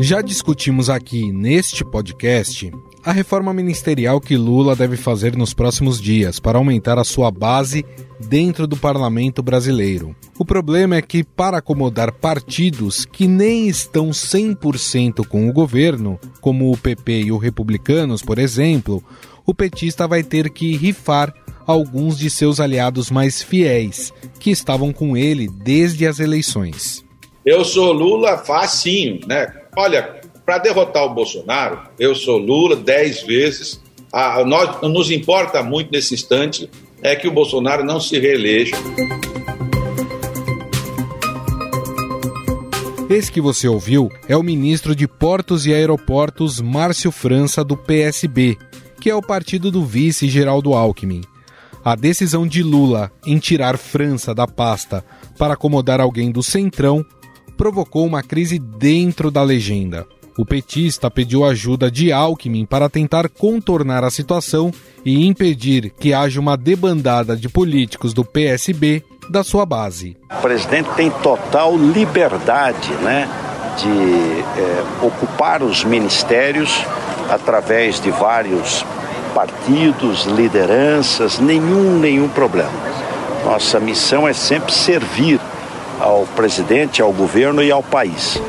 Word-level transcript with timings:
Já 0.00 0.22
discutimos 0.22 0.88
aqui 0.88 1.32
neste 1.32 1.84
podcast 1.84 2.72
a 3.04 3.12
reforma 3.12 3.52
ministerial 3.52 4.20
que 4.20 4.36
Lula 4.36 4.76
deve 4.76 4.96
fazer 4.96 5.36
nos 5.36 5.54
próximos 5.54 6.00
dias 6.00 6.38
para 6.38 6.58
aumentar 6.58 6.98
a 6.98 7.04
sua 7.04 7.30
base 7.30 7.84
dentro 8.20 8.66
do 8.66 8.76
parlamento 8.76 9.42
brasileiro. 9.42 10.14
O 10.38 10.44
problema 10.44 10.96
é 10.96 11.02
que, 11.02 11.24
para 11.24 11.58
acomodar 11.58 12.12
partidos 12.12 13.04
que 13.04 13.26
nem 13.26 13.68
estão 13.68 14.10
100% 14.10 15.26
com 15.26 15.48
o 15.48 15.52
governo, 15.52 16.18
como 16.40 16.70
o 16.70 16.76
PP 16.76 17.22
e 17.22 17.32
o 17.32 17.38
Republicanos, 17.38 18.22
por 18.22 18.38
exemplo, 18.38 19.02
o 19.48 19.54
petista 19.54 20.06
vai 20.06 20.22
ter 20.22 20.50
que 20.50 20.76
rifar 20.76 21.32
alguns 21.66 22.18
de 22.18 22.28
seus 22.28 22.60
aliados 22.60 23.10
mais 23.10 23.42
fiéis, 23.42 24.12
que 24.38 24.50
estavam 24.50 24.92
com 24.92 25.16
ele 25.16 25.48
desde 25.48 26.06
as 26.06 26.20
eleições. 26.20 27.02
Eu 27.46 27.64
sou 27.64 27.90
Lula 27.90 28.36
facinho, 28.36 29.20
né? 29.26 29.50
Olha, 29.74 30.20
para 30.44 30.58
derrotar 30.58 31.04
o 31.04 31.14
Bolsonaro, 31.14 31.80
eu 31.98 32.14
sou 32.14 32.36
Lula 32.36 32.76
dez 32.76 33.22
vezes. 33.22 33.80
A, 34.12 34.44
nós, 34.44 34.82
nos 34.82 35.10
importa 35.10 35.62
muito 35.62 35.90
nesse 35.90 36.12
instante 36.12 36.68
é 37.02 37.16
que 37.16 37.26
o 37.26 37.32
Bolsonaro 37.32 37.82
não 37.82 37.98
se 37.98 38.18
reeleja. 38.18 38.76
Esse 43.08 43.32
que 43.32 43.40
você 43.40 43.66
ouviu 43.66 44.10
é 44.28 44.36
o 44.36 44.42
ministro 44.42 44.94
de 44.94 45.08
Portos 45.08 45.64
e 45.64 45.72
Aeroportos, 45.72 46.60
Márcio 46.60 47.10
França, 47.10 47.64
do 47.64 47.78
PSB, 47.78 48.58
que 49.00 49.10
é 49.10 49.14
o 49.14 49.22
partido 49.22 49.70
do 49.70 49.84
vice 49.84 50.28
Geraldo 50.28 50.74
Alckmin. 50.74 51.22
A 51.84 51.94
decisão 51.94 52.46
de 52.46 52.62
Lula 52.62 53.10
em 53.26 53.38
tirar 53.38 53.78
França 53.78 54.34
da 54.34 54.46
pasta 54.46 55.04
para 55.38 55.54
acomodar 55.54 56.00
alguém 56.00 56.30
do 56.30 56.42
Centrão 56.42 57.04
provocou 57.56 58.06
uma 58.06 58.22
crise 58.22 58.58
dentro 58.58 59.30
da 59.30 59.42
legenda. 59.42 60.06
O 60.38 60.46
petista 60.46 61.10
pediu 61.10 61.44
ajuda 61.44 61.90
de 61.90 62.12
Alckmin 62.12 62.64
para 62.64 62.88
tentar 62.88 63.28
contornar 63.28 64.04
a 64.04 64.10
situação 64.10 64.72
e 65.04 65.26
impedir 65.26 65.90
que 65.98 66.14
haja 66.14 66.38
uma 66.38 66.56
debandada 66.56 67.36
de 67.36 67.48
políticos 67.48 68.14
do 68.14 68.24
PSB 68.24 69.02
da 69.28 69.42
sua 69.42 69.66
base. 69.66 70.16
O 70.30 70.40
presidente 70.40 70.88
tem 70.94 71.10
total 71.10 71.76
liberdade 71.76 72.92
né, 73.02 73.28
de 73.78 74.60
é, 74.60 75.06
ocupar 75.06 75.60
os 75.62 75.82
ministérios 75.82 76.84
através 77.28 78.00
de 78.00 78.10
vários 78.10 78.84
partidos, 79.34 80.24
lideranças, 80.24 81.38
nenhum, 81.38 81.98
nenhum 81.98 82.28
problema. 82.28 82.72
Nossa 83.44 83.78
missão 83.78 84.26
é 84.26 84.32
sempre 84.32 84.72
servir 84.72 85.40
ao 86.00 86.24
presidente, 86.34 87.02
ao 87.02 87.12
governo 87.12 87.62
e 87.62 87.70
ao 87.70 87.82
país. 87.82 88.40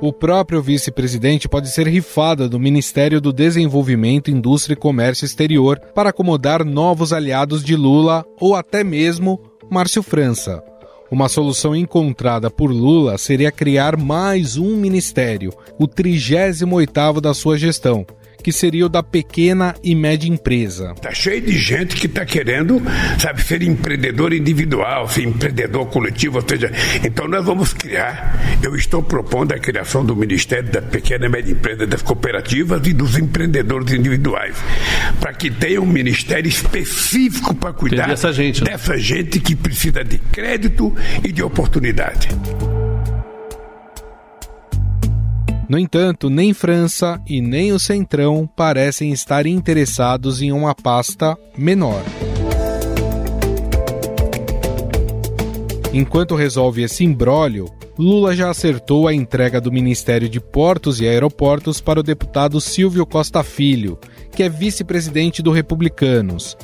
O 0.00 0.12
próprio 0.12 0.60
vice-presidente 0.60 1.48
pode 1.48 1.70
ser 1.70 1.86
rifado 1.86 2.46
do 2.46 2.60
Ministério 2.60 3.22
do 3.22 3.32
Desenvolvimento, 3.32 4.30
Indústria 4.30 4.74
e 4.74 4.76
Comércio 4.76 5.24
Exterior 5.24 5.80
para 5.94 6.10
acomodar 6.10 6.62
novos 6.62 7.10
aliados 7.10 7.64
de 7.64 7.74
Lula 7.74 8.22
ou 8.38 8.54
até 8.54 8.84
mesmo 8.84 9.40
Márcio 9.70 10.02
França. 10.02 10.62
Uma 11.10 11.28
solução 11.28 11.76
encontrada 11.76 12.50
por 12.50 12.70
Lula 12.70 13.18
seria 13.18 13.52
criar 13.52 13.96
mais 13.96 14.56
um 14.56 14.76
ministério, 14.76 15.52
o 15.78 15.86
38º 15.86 17.20
da 17.20 17.34
sua 17.34 17.58
gestão, 17.58 18.06
que 18.44 18.52
seria 18.52 18.84
o 18.84 18.88
da 18.90 19.02
pequena 19.02 19.74
e 19.82 19.94
média 19.94 20.28
empresa. 20.28 20.94
Tá 21.00 21.14
cheio 21.14 21.40
de 21.40 21.56
gente 21.56 21.96
que 21.96 22.06
está 22.06 22.26
querendo, 22.26 22.80
sabe, 23.18 23.42
ser 23.42 23.62
empreendedor 23.62 24.34
individual, 24.34 25.08
ser 25.08 25.22
empreendedor 25.22 25.86
coletivo, 25.86 26.36
ou 26.36 26.44
seja, 26.46 26.70
então 27.02 27.26
nós 27.26 27.42
vamos 27.42 27.72
criar. 27.72 28.58
Eu 28.62 28.76
estou 28.76 29.02
propondo 29.02 29.52
a 29.52 29.58
criação 29.58 30.04
do 30.04 30.14
Ministério 30.14 30.70
da 30.70 30.82
Pequena 30.82 31.24
e 31.24 31.28
Média 31.30 31.52
Empresa, 31.52 31.86
das 31.86 32.02
cooperativas 32.02 32.86
e 32.86 32.92
dos 32.92 33.16
empreendedores 33.16 33.90
individuais, 33.94 34.54
para 35.18 35.32
que 35.32 35.50
tenha 35.50 35.80
um 35.80 35.86
ministério 35.86 36.46
específico 36.46 37.54
para 37.54 37.72
cuidar 37.72 38.08
dessa 38.08 38.30
gente, 38.30 38.62
né? 38.62 38.72
dessa 38.72 38.98
gente 38.98 39.40
que 39.40 39.56
precisa 39.56 40.04
de 40.04 40.18
crédito 40.18 40.94
e 41.24 41.32
de 41.32 41.42
oportunidade. 41.42 42.28
No 45.66 45.78
entanto, 45.78 46.28
nem 46.28 46.52
França 46.52 47.18
e 47.26 47.40
nem 47.40 47.72
o 47.72 47.78
Centrão 47.78 48.46
parecem 48.46 49.12
estar 49.12 49.46
interessados 49.46 50.42
em 50.42 50.52
uma 50.52 50.74
pasta 50.74 51.38
menor. 51.56 52.02
Enquanto 55.92 56.34
resolve 56.34 56.82
esse 56.82 57.04
imbróglio, 57.04 57.66
Lula 57.98 58.34
já 58.34 58.50
acertou 58.50 59.08
a 59.08 59.14
entrega 59.14 59.60
do 59.60 59.72
Ministério 59.72 60.28
de 60.28 60.40
Portos 60.40 61.00
e 61.00 61.06
Aeroportos 61.06 61.80
para 61.80 62.00
o 62.00 62.02
deputado 62.02 62.60
Silvio 62.60 63.06
Costa 63.06 63.42
Filho, 63.42 63.98
que 64.32 64.42
é 64.42 64.48
vice-presidente 64.48 65.40
do 65.40 65.52
Republicanos. 65.52 66.58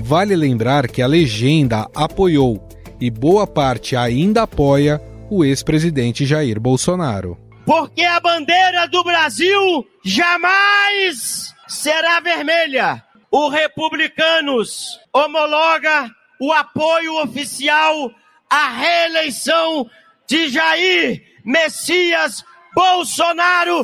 Vale 0.00 0.34
lembrar 0.34 0.88
que 0.88 1.02
a 1.02 1.06
legenda 1.06 1.90
apoiou 1.94 2.66
e 3.00 3.10
boa 3.10 3.46
parte 3.46 3.96
ainda 3.96 4.44
apoia 4.44 5.02
o 5.28 5.44
ex-presidente 5.44 6.24
Jair 6.24 6.60
Bolsonaro 6.60 7.45
porque 7.66 8.04
a 8.04 8.20
bandeira 8.20 8.86
do 8.86 9.02
Brasil 9.02 9.84
jamais 10.04 11.52
será 11.66 12.20
vermelha. 12.20 13.02
O 13.28 13.48
Republicanos 13.48 15.00
homologa 15.12 16.08
o 16.40 16.52
apoio 16.52 17.20
oficial 17.20 18.10
à 18.48 18.68
reeleição 18.68 19.90
de 20.28 20.48
Jair 20.48 21.22
Messias 21.44 22.44
Bolsonaro. 22.72 23.82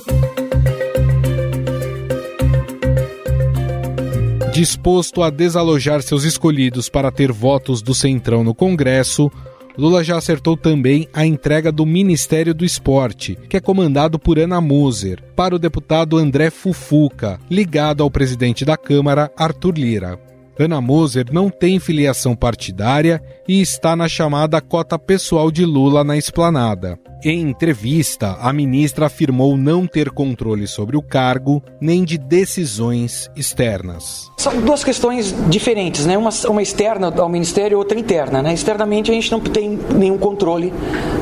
Disposto 4.53 5.22
a 5.22 5.31
desalojar 5.31 6.03
seus 6.03 6.22
escolhidos 6.22 6.88
para 6.88 7.10
ter 7.10 7.32
votos 7.32 7.82
do 7.82 7.94
Centrão 7.94 8.44
no 8.44 8.54
Congresso, 8.54 9.32
Lula 9.77 10.05
já 10.05 10.16
acertou 10.16 10.56
também 10.56 11.09
a 11.12 11.25
entrega 11.25 11.72
do 11.72 11.87
Ministério 11.87 12.55
do 12.55 12.65
Esporte, 12.65 13.38
que 13.49 13.56
é 13.56 13.60
comandado 13.60 14.19
por 14.19 14.38
Ana 14.38 14.60
Moser, 14.60 15.22
para 15.34 15.55
o 15.55 15.59
deputado 15.59 16.19
André 16.19 16.50
Fufuca, 16.50 17.41
ligado 17.50 18.03
ao 18.03 18.10
presidente 18.10 18.65
da 18.65 18.77
Câmara, 18.77 19.31
Arthur 19.37 19.78
Lira. 19.78 20.31
Ana 20.59 20.81
Moser 20.81 21.27
não 21.33 21.49
tem 21.49 21.79
filiação 21.79 22.37
partidária 22.37 23.23
e 23.49 23.61
está 23.61 23.97
na 23.97 24.09
chamada 24.09 24.61
cota 24.61 24.99
pessoal 24.99 25.51
de 25.51 25.65
Lula 25.65 26.05
na 26.05 26.17
esplanada. 26.17 26.99
Em 27.25 27.41
entrevista, 27.41 28.37
a 28.41 28.53
ministra 28.53 29.07
afirmou 29.07 29.57
não 29.57 29.87
ter 29.87 30.11
controle 30.11 30.67
sobre 30.67 30.97
o 30.97 31.03
cargo 31.03 31.63
nem 31.81 32.03
de 32.03 32.19
decisões 32.19 33.31
externas. 33.37 34.29
São 34.39 34.61
duas 34.61 34.83
questões 34.83 35.33
diferentes, 35.49 36.05
né? 36.05 36.19
Uma, 36.19 36.31
uma 36.49 36.61
externa 36.61 37.15
ao 37.17 37.29
ministério 37.29 37.79
outra 37.79 37.97
interna. 37.97 38.43
Né? 38.43 38.53
Externamente 38.53 39.13
a 39.13 39.15
gente 39.15 39.31
não 39.31 39.39
tem 39.39 39.79
nenhum 39.95 40.19
controle 40.19 40.73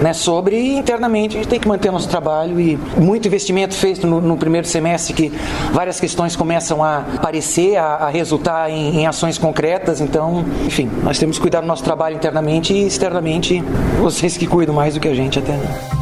né, 0.00 0.14
sobre 0.14 0.56
e 0.56 0.78
internamente 0.78 1.36
a 1.36 1.40
gente 1.40 1.50
tem 1.50 1.60
que 1.60 1.68
manter 1.68 1.92
nosso 1.92 2.08
trabalho 2.08 2.58
e 2.58 2.78
muito 2.96 3.28
investimento 3.28 3.74
feito 3.74 4.06
no, 4.06 4.22
no 4.22 4.38
primeiro 4.38 4.66
semestre 4.66 5.12
que 5.12 5.30
várias 5.70 6.00
questões 6.00 6.34
começam 6.34 6.82
a 6.82 7.00
aparecer, 7.00 7.76
a, 7.76 7.96
a 7.96 8.08
resultar 8.08 8.70
em, 8.70 9.00
em 9.00 9.06
ações 9.06 9.19
concretas. 9.38 10.00
Então, 10.00 10.44
enfim, 10.66 10.90
nós 11.02 11.18
temos 11.18 11.36
que 11.36 11.42
cuidar 11.42 11.60
do 11.60 11.66
nosso 11.66 11.84
trabalho 11.84 12.16
internamente 12.16 12.72
e 12.72 12.86
externamente 12.86 13.62
vocês 14.00 14.36
que 14.36 14.46
cuidam 14.46 14.74
mais 14.74 14.94
do 14.94 15.00
que 15.00 15.08
a 15.08 15.14
gente 15.14 15.38
até. 15.38 15.52
Né? 15.52 16.00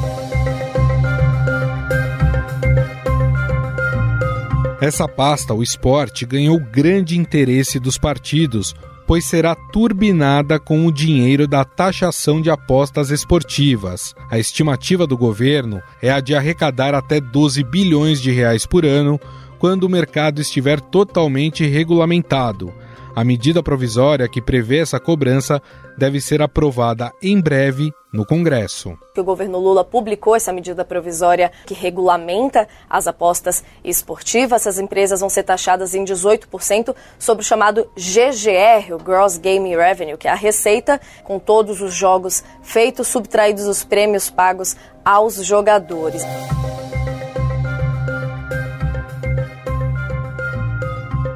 Essa 4.80 5.08
pasta, 5.08 5.52
o 5.52 5.62
esporte, 5.62 6.24
ganhou 6.24 6.60
grande 6.60 7.18
interesse 7.18 7.80
dos 7.80 7.98
partidos, 7.98 8.76
pois 9.08 9.24
será 9.24 9.56
turbinada 9.72 10.60
com 10.60 10.86
o 10.86 10.92
dinheiro 10.92 11.48
da 11.48 11.64
taxação 11.64 12.41
de 12.41 12.48
apostas 12.48 13.10
esportivas. 13.10 14.14
A 14.30 14.38
estimativa 14.38 15.04
do 15.04 15.16
governo 15.16 15.82
é 16.00 16.10
a 16.10 16.21
de 16.21 16.32
arrecadar 16.32 16.94
até 16.94 17.21
12 17.21 17.64
bilhões 17.64 18.21
de 18.21 18.30
reais 18.30 18.66
por 18.66 18.84
ano 18.84 19.18
quando 19.59 19.84
o 19.84 19.88
mercado 19.88 20.41
estiver 20.41 20.80
totalmente 20.80 21.66
regulamentado. 21.66 22.72
A 23.18 23.24
medida 23.24 23.65
provisória 23.65 24.28
que 24.28 24.41
prevê 24.41 24.78
essa 24.78 25.00
cobrança 25.00 25.60
deve 25.98 26.20
ser 26.20 26.41
aprovada 26.41 27.10
em 27.20 27.41
breve 27.41 27.92
no 28.12 28.24
Congresso. 28.24 28.97
O 29.16 29.24
governo 29.24 29.59
Lula 29.59 29.82
publicou 29.82 30.36
essa 30.36 30.53
medida 30.53 30.84
provisória 30.84 31.50
que 31.66 31.74
regulamenta 31.74 32.68
as 32.88 33.09
apostas 33.09 33.65
esportivas. 33.82 34.60
Essas 34.62 34.78
empresas 34.78 35.18
vão 35.18 35.28
ser 35.28 35.42
taxadas 35.42 35.97
em 35.97 36.04
18% 36.04 36.94
sobre 37.18 37.42
o 37.42 37.44
chamado 37.44 37.91
GGR, 37.97 38.94
o 38.94 39.03
Gross 39.03 39.36
Gaming 39.36 39.74
Revenue, 39.74 40.16
que 40.16 40.28
é 40.28 40.30
a 40.30 40.36
receita 40.36 41.00
com 41.24 41.41
todos 41.41 41.82
os 41.82 41.92
jogos 41.92 42.44
feitos, 42.62 43.09
subtraídos 43.09 43.66
os 43.66 43.82
prêmios 43.82 44.30
pagos 44.30 44.76
aos 45.04 45.44
jogadores. 45.44 46.22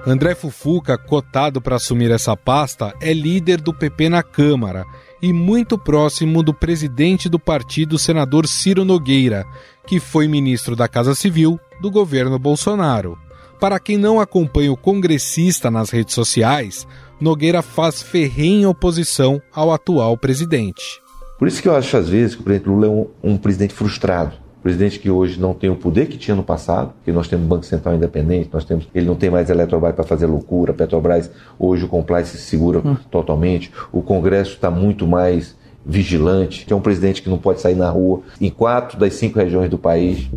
André 0.05 0.35
Fufuca, 0.35 0.99
cotado 0.99 1.61
para 1.61 1.77
assumir 1.77 2.11
essa 2.11 2.37
pasta, 2.37 2.93
é 3.01 3.13
líder 3.13 3.61
do 3.61 3.73
PP 3.73 4.09
na 4.09 4.23
Câmara 4.23 4.85
e 5.23 5.33
muito 5.33 5.79
próximo 5.79 6.43
do 6.43 6.53
presidente 6.53 7.29
do 7.29 7.39
partido, 7.39 7.97
senador 7.97 8.49
Ciro 8.49 8.85
Nogueira, 8.85 9.47
que 9.87 10.01
foi 10.01 10.27
ministro 10.27 10.75
da 10.75 10.89
Casa 10.89 11.15
Civil 11.15 11.59
do 11.81 11.89
governo 11.89 12.37
Bolsonaro. 12.37 13.17
Para 13.61 13.79
quem 13.79 13.97
não 13.97 14.19
acompanha 14.19 14.73
o 14.73 14.77
congressista 14.77 15.71
nas 15.71 15.91
redes 15.91 16.15
sociais, 16.17 16.85
Nogueira 17.21 17.63
faz 17.63 18.03
ferrenha 18.03 18.69
oposição 18.69 19.41
ao 19.53 19.73
atual 19.73 20.19
presidente. 20.19 21.01
Por 21.39 21.47
isso 21.47 21.63
que 21.63 21.69
eu 21.69 21.77
acho, 21.77 21.97
às 21.97 22.09
vezes, 22.09 22.35
que 22.35 22.41
o 22.41 22.45
presidente 22.45 22.69
Lula 22.69 22.87
é 22.87 22.91
um, 22.91 23.07
um 23.23 23.37
presidente 23.37 23.73
frustrado. 23.73 24.42
Presidente 24.63 25.01
que 25.01 25.11
hoje 25.11 25.41
não 25.41 25.55
tem 25.55 25.69
o 25.69 25.77
poder 25.77 26.07
que 26.07 26.17
tinha 26.17 26.37
no 26.37 26.43
passado, 26.43 26.93
que 27.05 27.11
nós 27.11 27.27
temos 27.27 27.47
Banco 27.47 27.67
Central 27.67 27.97
independente, 27.97 28.49
nós 28.53 28.65
temos, 28.65 28.87
ele 28.95 29.07
não 29.07 29.17
tem 29.17 29.29
mais 29.29 29.51
Eletrobras 29.51 29.95
para 29.95 30.05
fazer 30.05 30.27
loucura, 30.27 30.73
Petrobras 30.73 31.31
hoje 31.59 31.85
o 31.85 31.89
compliance 31.89 32.39
se 32.39 32.45
segura 32.45 32.79
hum. 32.79 32.97
totalmente, 33.11 33.73
o 33.91 34.03
Congresso 34.03 34.53
está 34.53 34.71
muito 34.71 35.07
mais 35.07 35.57
vigilante, 35.85 36.65
é 36.71 36.75
um 36.77 36.81
presidente 36.81 37.23
que 37.23 37.29
não 37.29 37.39
pode 37.39 37.61
sair 37.61 37.75
na 37.75 37.91
rua 37.91 38.23
em 38.41 38.51
quatro 38.51 38.99
das 38.99 39.15
cinco 39.15 39.39
regiões 39.39 39.69
do 39.69 39.79
país. 39.79 40.31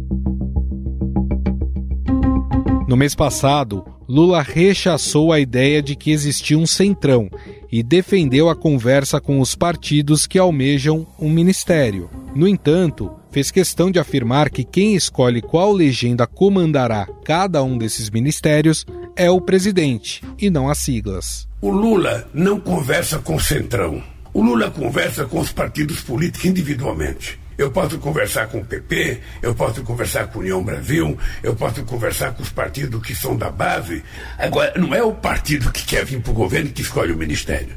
No 2.87 2.97
mês 2.97 3.13
passado, 3.13 3.85
Lula 4.07 4.41
rechaçou 4.41 5.31
a 5.31 5.39
ideia 5.39 5.81
de 5.81 5.95
que 5.95 6.11
existia 6.11 6.57
um 6.57 6.67
centrão 6.67 7.29
e 7.71 7.81
defendeu 7.81 8.49
a 8.49 8.55
conversa 8.55 9.19
com 9.19 9.39
os 9.39 9.55
partidos 9.55 10.27
que 10.27 10.37
almejam 10.37 11.05
um 11.19 11.29
ministério. 11.29 12.09
No 12.35 12.47
entanto, 12.47 13.11
fez 13.35 13.51
questão 13.51 13.91
de 13.91 13.99
afirmar 13.99 14.49
que 14.49 14.63
quem 14.63 14.95
escolhe 14.95 15.41
qual 15.41 15.73
legenda 15.73 16.25
comandará 16.25 17.05
cada 17.25 17.61
um 17.61 17.77
desses 17.77 18.09
ministérios 18.09 18.85
é 19.13 19.29
o 19.29 19.41
presidente 19.41 20.23
e 20.39 20.49
não 20.49 20.69
as 20.69 20.77
siglas. 20.77 21.45
O 21.59 21.69
Lula 21.69 22.29
não 22.33 22.61
conversa 22.61 23.19
com 23.19 23.35
o 23.35 23.39
centrão. 23.41 24.01
O 24.33 24.41
Lula 24.41 24.71
conversa 24.71 25.25
com 25.25 25.41
os 25.41 25.51
partidos 25.51 25.99
políticos 25.99 26.45
individualmente. 26.45 27.37
Eu 27.57 27.71
posso 27.71 27.97
conversar 27.97 28.47
com 28.47 28.59
o 28.59 28.65
PP, 28.65 29.19
eu 29.41 29.53
posso 29.53 29.83
conversar 29.83 30.27
com 30.27 30.39
a 30.39 30.41
União 30.41 30.63
Brasil, 30.63 31.17
eu 31.43 31.53
posso 31.57 31.83
conversar 31.83 32.33
com 32.35 32.41
os 32.41 32.49
partidos 32.49 33.05
que 33.05 33.13
são 33.13 33.35
da 33.35 33.49
base. 33.49 34.01
Agora, 34.37 34.73
não 34.77 34.95
é 34.95 35.03
o 35.03 35.11
partido 35.11 35.73
que 35.73 35.85
quer 35.85 36.05
vir 36.05 36.21
para 36.21 36.31
o 36.31 36.35
governo 36.35 36.71
que 36.71 36.81
escolhe 36.81 37.11
o 37.11 37.17
ministério. 37.17 37.75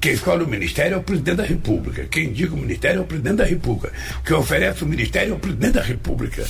Quem 0.00 0.12
escolhe 0.12 0.44
o 0.44 0.48
ministério 0.48 0.94
é 0.94 0.98
o 0.98 1.02
presidente 1.02 1.36
da 1.36 1.44
República. 1.44 2.04
Quem 2.04 2.26
indica 2.26 2.54
o 2.54 2.56
ministério 2.56 3.00
é 3.00 3.02
o 3.02 3.04
presidente 3.04 3.36
da 3.36 3.44
República. 3.44 3.92
Quem 4.24 4.36
oferece 4.36 4.84
o 4.84 4.86
ministério 4.86 5.32
é 5.32 5.36
o 5.36 5.38
presidente 5.38 5.72
da 5.72 5.82
República. 5.82 6.44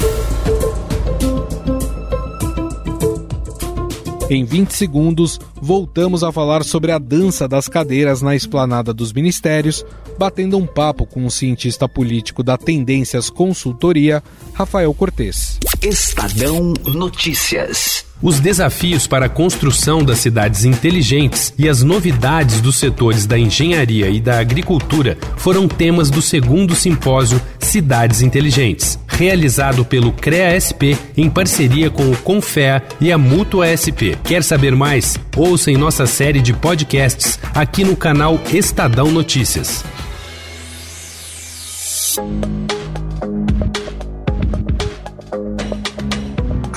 Em 4.28 4.44
20 4.44 4.72
segundos, 4.72 5.40
voltamos 5.54 6.22
a 6.22 6.30
falar 6.30 6.62
sobre 6.62 6.92
a 6.92 6.98
dança 6.98 7.48
das 7.48 7.66
cadeiras 7.66 8.20
na 8.20 8.36
esplanada 8.36 8.92
dos 8.92 9.14
ministérios, 9.14 9.82
batendo 10.18 10.58
um 10.58 10.66
papo 10.66 11.06
com 11.06 11.24
o 11.24 11.30
cientista 11.30 11.88
político 11.88 12.42
da 12.42 12.58
Tendências 12.58 13.30
Consultoria, 13.30 14.22
Rafael 14.52 14.92
Cortes. 14.92 15.58
Estadão 15.80 16.74
Notícias. 16.84 18.07
Os 18.20 18.40
desafios 18.40 19.06
para 19.06 19.26
a 19.26 19.28
construção 19.28 20.02
das 20.02 20.18
cidades 20.18 20.64
inteligentes 20.64 21.54
e 21.56 21.68
as 21.68 21.84
novidades 21.84 22.60
dos 22.60 22.76
setores 22.76 23.26
da 23.26 23.38
engenharia 23.38 24.08
e 24.08 24.20
da 24.20 24.40
agricultura 24.40 25.16
foram 25.36 25.68
temas 25.68 26.10
do 26.10 26.20
segundo 26.20 26.74
simpósio 26.74 27.40
Cidades 27.60 28.20
Inteligentes, 28.20 28.98
realizado 29.06 29.84
pelo 29.84 30.10
CREA-SP 30.10 30.96
em 31.16 31.30
parceria 31.30 31.90
com 31.90 32.10
o 32.10 32.16
Confea 32.16 32.82
e 33.00 33.12
a 33.12 33.18
Mútua 33.18 33.68
SP. 33.70 34.18
Quer 34.24 34.42
saber 34.42 34.74
mais? 34.74 35.16
Ouça 35.36 35.70
em 35.70 35.76
nossa 35.76 36.04
série 36.04 36.40
de 36.40 36.52
podcasts 36.52 37.38
aqui 37.54 37.84
no 37.84 37.94
canal 37.94 38.40
Estadão 38.52 39.12
Notícias. 39.12 39.84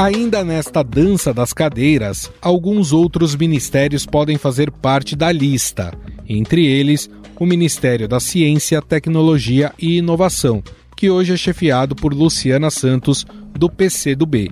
Ainda 0.02 0.44
nesta 0.44 0.82
dança 0.82 1.32
das 1.32 1.54
cadeiras, 1.54 2.32
alguns 2.42 2.92
outros 2.92 3.36
ministérios 3.36 4.04
podem 4.04 4.36
fazer 4.36 4.72
parte 4.72 5.16
da 5.16 5.32
lista, 5.32 5.94
entre 6.28 6.66
eles 6.66 7.08
o 7.40 7.46
Ministério 7.46 8.08
da 8.08 8.20
Ciência, 8.20 8.82
Tecnologia 8.82 9.72
e 9.78 10.00
Inovação, 10.00 10.64
que 10.98 11.08
hoje 11.08 11.34
é 11.34 11.38
chefiado 11.38 11.96
por 11.96 12.16
Luciana 12.16 12.72
Santos, 12.72 13.28
do 13.54 13.70
PCdoB. 13.70 14.52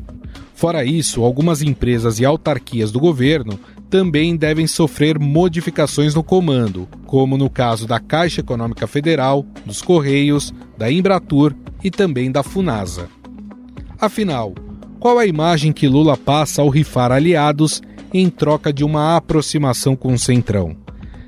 Fora 0.53 0.85
isso, 0.85 1.23
algumas 1.23 1.63
empresas 1.63 2.19
e 2.19 2.25
autarquias 2.25 2.91
do 2.91 2.99
governo 2.99 3.59
também 3.89 4.35
devem 4.35 4.67
sofrer 4.67 5.17
modificações 5.17 6.13
no 6.13 6.23
comando, 6.23 6.87
como 7.07 7.39
no 7.39 7.49
caso 7.49 7.87
da 7.87 7.99
Caixa 7.99 8.41
Econômica 8.41 8.85
Federal, 8.85 9.43
dos 9.65 9.81
Correios, 9.81 10.53
da 10.77 10.91
Embratur 10.91 11.55
e 11.83 11.89
também 11.89 12.31
da 12.31 12.43
Funasa. 12.43 13.09
Afinal, 13.99 14.53
qual 14.99 15.17
a 15.17 15.25
imagem 15.25 15.71
que 15.71 15.87
Lula 15.87 16.17
passa 16.17 16.61
ao 16.61 16.69
rifar 16.69 17.11
aliados 17.11 17.81
em 18.13 18.29
troca 18.29 18.73
de 18.73 18.83
uma 18.83 19.15
aproximação 19.15 19.95
com 19.95 20.13
o 20.13 20.19
Centrão? 20.19 20.75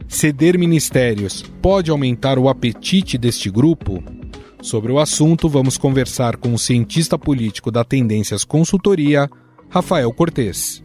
Ceder 0.08 0.60
ministérios 0.60 1.42
pode 1.62 1.90
aumentar 1.90 2.38
o 2.38 2.50
apetite 2.50 3.18
deste 3.18 3.50
grupo? 3.50 4.04
Sobre 4.62 4.92
o 4.92 5.00
assunto, 5.00 5.48
vamos 5.48 5.78
conversar 5.78 6.36
com 6.36 6.54
o 6.54 6.60
cientista 6.60 7.18
político 7.18 7.72
da 7.72 7.84
Tendências 7.84 8.44
Consultoria, 8.44 9.30
Rafael 9.70 10.12
Cortes. 10.12 10.84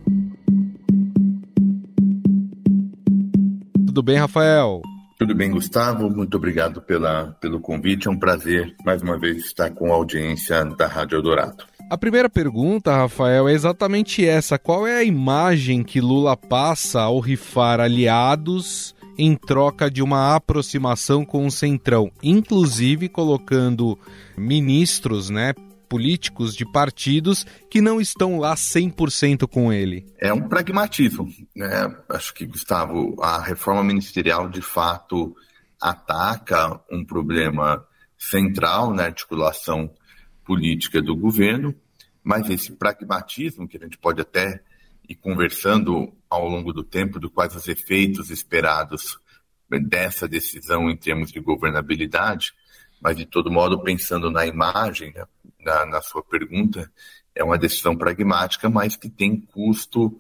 Tudo 3.87 4.03
bem, 4.03 4.17
Rafael? 4.17 4.81
Tudo 5.19 5.35
bem, 5.35 5.50
Gustavo. 5.50 6.09
Muito 6.09 6.37
obrigado 6.37 6.81
pela, 6.81 7.37
pelo 7.41 7.59
convite. 7.59 8.06
É 8.06 8.11
um 8.11 8.19
prazer, 8.19 8.75
mais 8.85 9.03
uma 9.03 9.19
vez, 9.19 9.47
estar 9.47 9.71
com 9.71 9.91
a 9.91 9.97
audiência 9.97 10.65
da 10.65 10.87
Rádio 10.87 11.17
Eldorado. 11.17 11.65
A 11.88 11.97
primeira 11.97 12.29
pergunta, 12.29 12.97
Rafael, 12.97 13.49
é 13.49 13.53
exatamente 13.53 14.27
essa: 14.27 14.59
qual 14.59 14.87
é 14.87 14.97
a 14.97 15.05
imagem 15.05 15.85
que 15.85 16.00
Lula 16.00 16.37
passa 16.37 17.03
ao 17.03 17.21
rifar 17.21 17.79
aliados 17.79 18.93
em 19.17 19.37
troca 19.37 19.88
de 19.88 20.03
uma 20.03 20.35
aproximação 20.35 21.25
com 21.25 21.47
o 21.47 21.50
Centrão, 21.50 22.11
inclusive 22.21 23.09
colocando 23.09 23.97
ministros, 24.37 25.31
né, 25.31 25.55
políticos 25.88 26.56
de 26.56 26.71
partidos 26.71 27.47
que 27.71 27.81
não 27.81 28.00
estão 28.00 28.41
lá 28.41 28.56
100% 28.56 29.47
com 29.47 29.73
ele? 29.73 30.05
É 30.21 30.32
um 30.32 30.49
pragmatismo. 30.49 31.29
Né? 31.55 31.97
Acho 32.09 32.35
que, 32.35 32.47
Gustavo, 32.47 33.15
a 33.23 33.41
reforma 33.41 33.85
ministerial 33.85 34.49
de 34.49 34.61
fato 34.61 35.37
ataca 35.81 36.81
um 36.91 37.05
problema 37.05 37.84
central 38.19 38.93
na 38.93 39.05
articulação 39.05 39.89
política 40.46 41.03
do 41.03 41.17
governo, 41.17 41.75
mas 42.27 42.51
esse 42.51 42.73
pragmatismo 42.73 43.69
que 43.69 43.77
a 43.77 43.81
gente 43.81 43.97
pode 43.97 44.21
até 44.21 44.61
ir 45.09 45.15
conversando 45.15 46.13
ao 46.29 46.49
longo 46.49 46.73
do 46.73 46.83
tempo 46.83 47.21
do 47.21 47.31
quais 47.31 47.55
os 47.55 47.69
efeitos 47.69 48.31
esperados 48.31 49.21
dessa 49.89 50.27
decisão 50.27 50.91
em 50.91 50.97
termos 50.97 51.31
de 51.31 51.39
governabilidade, 51.39 52.53
mas 53.01 53.17
de 53.17 53.27
todo 53.27 53.49
modo 53.49 53.81
pensando 53.81 54.29
na 54.29 54.45
imagem, 54.45 55.13
né, 55.13 55.25
na, 55.61 55.87
na 55.87 56.03
sua 56.03 56.21
pergunta, 56.21 56.93
é 57.33 57.45
uma 57.45 57.56
decisão 57.56 57.97
pragmática, 57.97 58.69
mas 58.69 58.97
que 58.97 59.09
tem 59.09 59.41
custo 59.41 60.19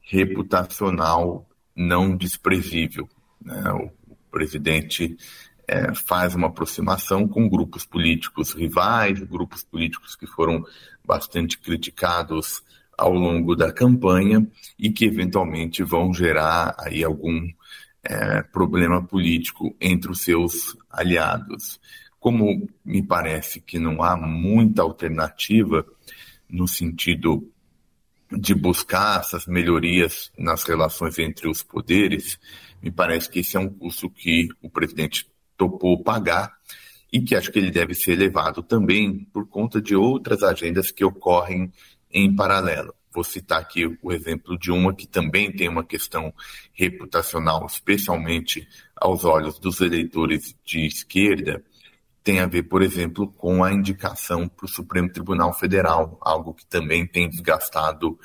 reputacional 0.00 1.48
não 1.76 2.16
desprezível. 2.16 3.08
Né? 3.40 3.62
O, 3.74 4.12
o 4.12 4.16
presidente 4.28 5.16
é, 5.66 5.94
faz 5.94 6.34
uma 6.34 6.48
aproximação 6.48 7.26
com 7.26 7.48
grupos 7.48 7.84
políticos 7.84 8.52
rivais, 8.52 9.20
grupos 9.20 9.64
políticos 9.64 10.16
que 10.16 10.26
foram 10.26 10.64
bastante 11.04 11.58
criticados 11.58 12.62
ao 12.96 13.12
longo 13.12 13.56
da 13.56 13.72
campanha 13.72 14.46
e 14.78 14.90
que 14.90 15.04
eventualmente 15.04 15.82
vão 15.82 16.12
gerar 16.12 16.74
aí 16.78 17.02
algum 17.02 17.48
é, 18.02 18.42
problema 18.42 19.02
político 19.02 19.74
entre 19.80 20.10
os 20.10 20.20
seus 20.20 20.76
aliados. 20.90 21.80
Como 22.20 22.68
me 22.84 23.02
parece 23.02 23.60
que 23.60 23.78
não 23.78 24.02
há 24.02 24.16
muita 24.16 24.82
alternativa 24.82 25.84
no 26.48 26.68
sentido 26.68 27.50
de 28.30 28.54
buscar 28.54 29.20
essas 29.20 29.46
melhorias 29.46 30.32
nas 30.38 30.64
relações 30.64 31.18
entre 31.18 31.48
os 31.48 31.62
poderes, 31.62 32.38
me 32.82 32.90
parece 32.90 33.30
que 33.30 33.40
esse 33.40 33.56
é 33.56 33.60
um 33.60 33.68
custo 33.68 34.10
que 34.10 34.48
o 34.62 34.68
presidente 34.68 35.26
topou 35.56 36.02
pagar 36.02 36.52
e 37.12 37.20
que 37.20 37.34
acho 37.34 37.52
que 37.52 37.58
ele 37.58 37.70
deve 37.70 37.94
ser 37.94 38.12
elevado 38.12 38.62
também 38.62 39.24
por 39.32 39.48
conta 39.48 39.80
de 39.80 39.94
outras 39.94 40.42
agendas 40.42 40.90
que 40.90 41.04
ocorrem 41.04 41.72
em 42.10 42.34
paralelo. 42.34 42.94
Vou 43.12 43.22
citar 43.22 43.60
aqui 43.60 43.96
o 44.02 44.12
exemplo 44.12 44.58
de 44.58 44.72
uma 44.72 44.92
que 44.92 45.06
também 45.06 45.52
tem 45.52 45.68
uma 45.68 45.84
questão 45.84 46.34
reputacional, 46.72 47.64
especialmente 47.66 48.66
aos 48.96 49.24
olhos 49.24 49.58
dos 49.60 49.80
eleitores 49.80 50.56
de 50.64 50.86
esquerda, 50.86 51.62
tem 52.24 52.40
a 52.40 52.46
ver, 52.46 52.62
por 52.62 52.80
exemplo, 52.82 53.30
com 53.30 53.62
a 53.62 53.72
indicação 53.72 54.48
para 54.48 54.64
o 54.64 54.68
Supremo 54.68 55.12
Tribunal 55.12 55.52
Federal, 55.52 56.18
algo 56.22 56.54
que 56.54 56.64
também 56.64 57.06
tem 57.06 57.28
desgastado 57.28 58.18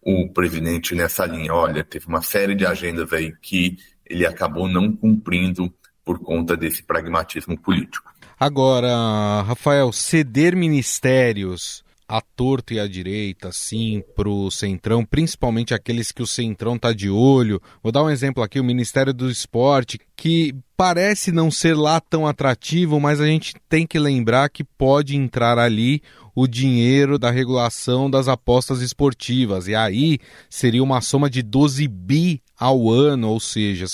o 0.00 0.32
presidente 0.32 0.94
nessa 0.94 1.26
linha. 1.26 1.52
Olha, 1.52 1.82
teve 1.82 2.06
uma 2.06 2.22
série 2.22 2.54
de 2.54 2.64
agendas 2.64 3.12
aí 3.12 3.34
que 3.42 3.76
ele 4.06 4.24
acabou 4.24 4.68
não 4.68 4.94
cumprindo 4.96 5.68
por 6.10 6.18
conta 6.18 6.56
desse 6.56 6.82
pragmatismo 6.82 7.56
político. 7.56 8.12
Agora, 8.38 9.42
Rafael, 9.42 9.92
ceder 9.92 10.56
ministérios 10.56 11.84
a 12.08 12.20
torto 12.20 12.74
e 12.74 12.80
à 12.80 12.88
direita, 12.88 13.52
sim, 13.52 14.02
para 14.16 14.28
o 14.28 14.50
Centrão, 14.50 15.04
principalmente 15.04 15.72
aqueles 15.72 16.10
que 16.10 16.20
o 16.20 16.26
Centrão 16.26 16.74
está 16.74 16.92
de 16.92 17.08
olho. 17.08 17.62
Vou 17.80 17.92
dar 17.92 18.02
um 18.02 18.10
exemplo 18.10 18.42
aqui: 18.42 18.58
o 18.58 18.64
Ministério 18.64 19.14
do 19.14 19.30
Esporte, 19.30 20.00
que 20.16 20.52
parece 20.76 21.30
não 21.30 21.48
ser 21.48 21.76
lá 21.76 22.00
tão 22.00 22.26
atrativo, 22.26 22.98
mas 22.98 23.20
a 23.20 23.26
gente 23.26 23.54
tem 23.68 23.86
que 23.86 24.00
lembrar 24.00 24.48
que 24.48 24.64
pode 24.64 25.14
entrar 25.14 25.60
ali 25.60 26.02
o 26.34 26.48
dinheiro 26.48 27.20
da 27.20 27.30
regulação 27.30 28.10
das 28.10 28.26
apostas 28.26 28.82
esportivas. 28.82 29.68
E 29.68 29.76
aí 29.76 30.18
seria 30.48 30.82
uma 30.82 31.00
soma 31.00 31.30
de 31.30 31.40
12 31.40 31.86
bi 31.86 32.42
ao 32.60 32.90
ano, 32.90 33.30
ou 33.30 33.40
seja, 33.40 33.86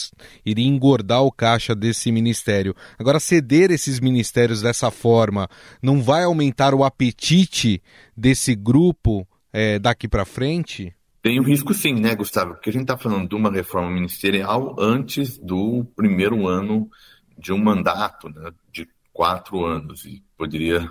iria 0.44 0.66
engordar 0.66 1.22
o 1.22 1.30
caixa 1.30 1.72
desse 1.72 2.10
ministério. 2.10 2.74
Agora, 2.98 3.20
ceder 3.20 3.70
esses 3.70 4.00
ministérios 4.00 4.60
dessa 4.60 4.90
forma 4.90 5.48
não 5.80 6.02
vai 6.02 6.24
aumentar 6.24 6.74
o 6.74 6.82
apetite 6.82 7.80
desse 8.16 8.56
grupo 8.56 9.26
é, 9.52 9.78
daqui 9.78 10.08
para 10.08 10.24
frente? 10.24 10.92
Tem 11.22 11.38
o 11.38 11.42
um 11.42 11.46
risco 11.46 11.72
sim, 11.72 11.94
né, 11.94 12.16
Gustavo? 12.16 12.54
Porque 12.54 12.70
a 12.70 12.72
gente 12.72 12.82
está 12.82 12.96
falando 12.96 13.28
de 13.28 13.36
uma 13.36 13.52
reforma 13.52 13.90
ministerial 13.90 14.74
antes 14.78 15.38
do 15.38 15.84
primeiro 15.94 16.48
ano 16.48 16.90
de 17.38 17.52
um 17.52 17.58
mandato, 17.58 18.28
né, 18.28 18.50
de 18.72 18.88
quatro 19.12 19.64
anos. 19.64 20.04
E 20.04 20.24
poderia 20.36 20.88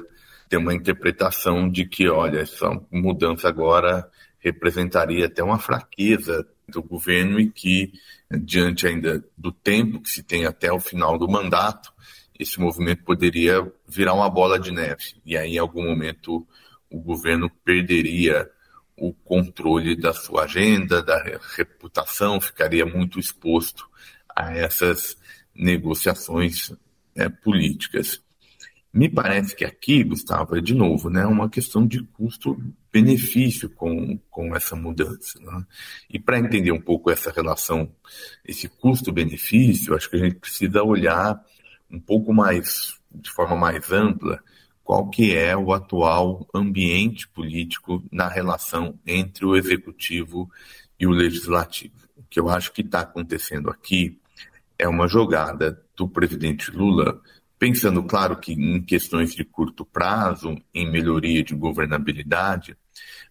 ter 0.47 0.57
uma 0.57 0.73
interpretação 0.73 1.69
de 1.69 1.85
que, 1.85 2.07
olha, 2.07 2.39
essa 2.39 2.69
mudança 2.89 3.49
agora 3.49 4.09
representaria 4.39 5.25
até 5.25 5.43
uma 5.43 5.59
fraqueza 5.59 6.47
do 6.67 6.81
governo 6.81 7.39
e 7.39 7.49
que, 7.49 7.93
diante 8.31 8.87
ainda 8.87 9.23
do 9.37 9.51
tempo 9.51 10.01
que 10.01 10.09
se 10.09 10.23
tem 10.23 10.45
até 10.45 10.71
o 10.71 10.79
final 10.79 11.17
do 11.17 11.27
mandato, 11.27 11.93
esse 12.37 12.59
movimento 12.59 13.03
poderia 13.03 13.71
virar 13.87 14.13
uma 14.13 14.29
bola 14.29 14.59
de 14.59 14.71
neve. 14.71 15.15
E 15.25 15.37
aí, 15.37 15.55
em 15.55 15.59
algum 15.59 15.83
momento, 15.83 16.45
o 16.89 16.99
governo 16.99 17.49
perderia 17.63 18.49
o 18.97 19.13
controle 19.13 19.95
da 19.95 20.13
sua 20.13 20.43
agenda, 20.43 21.01
da 21.01 21.21
reputação, 21.55 22.39
ficaria 22.39 22.85
muito 22.85 23.19
exposto 23.19 23.87
a 24.35 24.53
essas 24.53 25.17
negociações 25.53 26.71
é, 27.15 27.29
políticas. 27.29 28.21
Me 28.95 29.09
parece 29.09 29.53
que 29.53 29.65
aqui, 29.65 30.05
Gustavo, 30.05 30.55
é 30.55 30.61
de 30.61 30.73
novo, 30.73 31.09
né, 31.09 31.25
uma 31.25 31.49
questão 31.49 31.85
de 31.85 32.01
custo-benefício 32.01 33.69
com, 33.71 34.17
com 34.31 34.55
essa 34.55 34.73
mudança. 34.73 35.37
Né? 35.41 35.65
E 36.09 36.17
para 36.17 36.39
entender 36.39 36.71
um 36.71 36.79
pouco 36.79 37.11
essa 37.11 37.29
relação, 37.29 37.91
esse 38.45 38.69
custo-benefício, 38.69 39.93
acho 39.93 40.09
que 40.09 40.15
a 40.15 40.19
gente 40.19 40.35
precisa 40.35 40.81
olhar 40.81 41.43
um 41.91 41.99
pouco 41.99 42.33
mais, 42.33 42.97
de 43.13 43.29
forma 43.31 43.57
mais 43.57 43.91
ampla, 43.91 44.41
qual 44.81 45.09
que 45.09 45.35
é 45.35 45.57
o 45.57 45.73
atual 45.73 46.47
ambiente 46.55 47.27
político 47.27 48.01
na 48.09 48.29
relação 48.29 48.97
entre 49.05 49.43
o 49.43 49.57
executivo 49.57 50.49
e 50.97 51.05
o 51.05 51.11
legislativo. 51.11 51.95
O 52.15 52.23
que 52.29 52.39
eu 52.39 52.47
acho 52.47 52.71
que 52.71 52.79
está 52.79 53.01
acontecendo 53.01 53.69
aqui 53.69 54.17
é 54.79 54.87
uma 54.87 55.05
jogada 55.05 55.83
do 55.97 56.07
presidente 56.07 56.71
Lula 56.71 57.21
pensando, 57.65 58.03
claro, 58.03 58.37
que 58.37 58.53
em 58.53 58.79
questões 58.79 59.33
de 59.33 59.43
curto 59.43 59.83
prazo, 59.83 60.55
em 60.71 60.87
melhoria 60.87 61.43
de 61.43 61.55
governabilidade, 61.55 62.77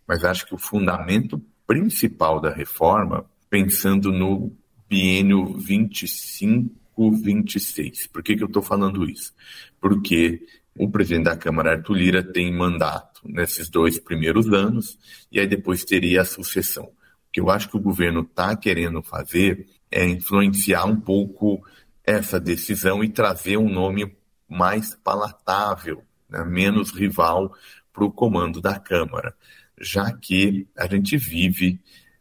mas 0.08 0.24
acho 0.24 0.44
que 0.44 0.56
o 0.56 0.58
fundamento 0.58 1.40
principal 1.64 2.40
da 2.40 2.50
reforma, 2.50 3.24
pensando 3.48 4.10
no 4.10 4.52
biênio 4.88 5.54
25-26. 5.54 8.10
Por 8.12 8.24
que, 8.24 8.34
que 8.34 8.42
eu 8.42 8.48
estou 8.48 8.60
falando 8.60 9.08
isso? 9.08 9.32
Porque 9.80 10.44
o 10.76 10.90
presidente 10.90 11.26
da 11.26 11.36
Câmara, 11.36 11.76
Arthur 11.76 11.94
Lira, 11.94 12.20
tem 12.20 12.52
mandato 12.52 13.20
nesses 13.24 13.68
dois 13.68 14.00
primeiros 14.00 14.52
anos 14.52 14.98
e 15.30 15.38
aí 15.38 15.46
depois 15.46 15.84
teria 15.84 16.22
a 16.22 16.24
sucessão. 16.24 16.86
O 16.86 16.92
que 17.32 17.40
eu 17.40 17.50
acho 17.50 17.68
que 17.68 17.76
o 17.76 17.80
governo 17.80 18.22
está 18.22 18.56
querendo 18.56 19.00
fazer 19.00 19.68
é 19.92 20.04
influenciar 20.04 20.86
um 20.86 21.00
pouco 21.00 21.64
essa 22.04 22.40
decisão 22.40 23.04
e 23.04 23.08
trazer 23.08 23.58
um 23.58 23.68
nome 23.68 24.12
mais 24.54 24.94
palatável, 24.94 26.04
né, 26.28 26.44
menos 26.44 26.90
rival 26.92 27.52
para 27.92 28.04
o 28.04 28.12
comando 28.12 28.61
da 28.61 28.78
Câmara, 28.78 29.34
já 29.80 30.12
que 30.12 30.66
a 30.76 30.87
gente 30.87 31.16
vive 31.16 31.80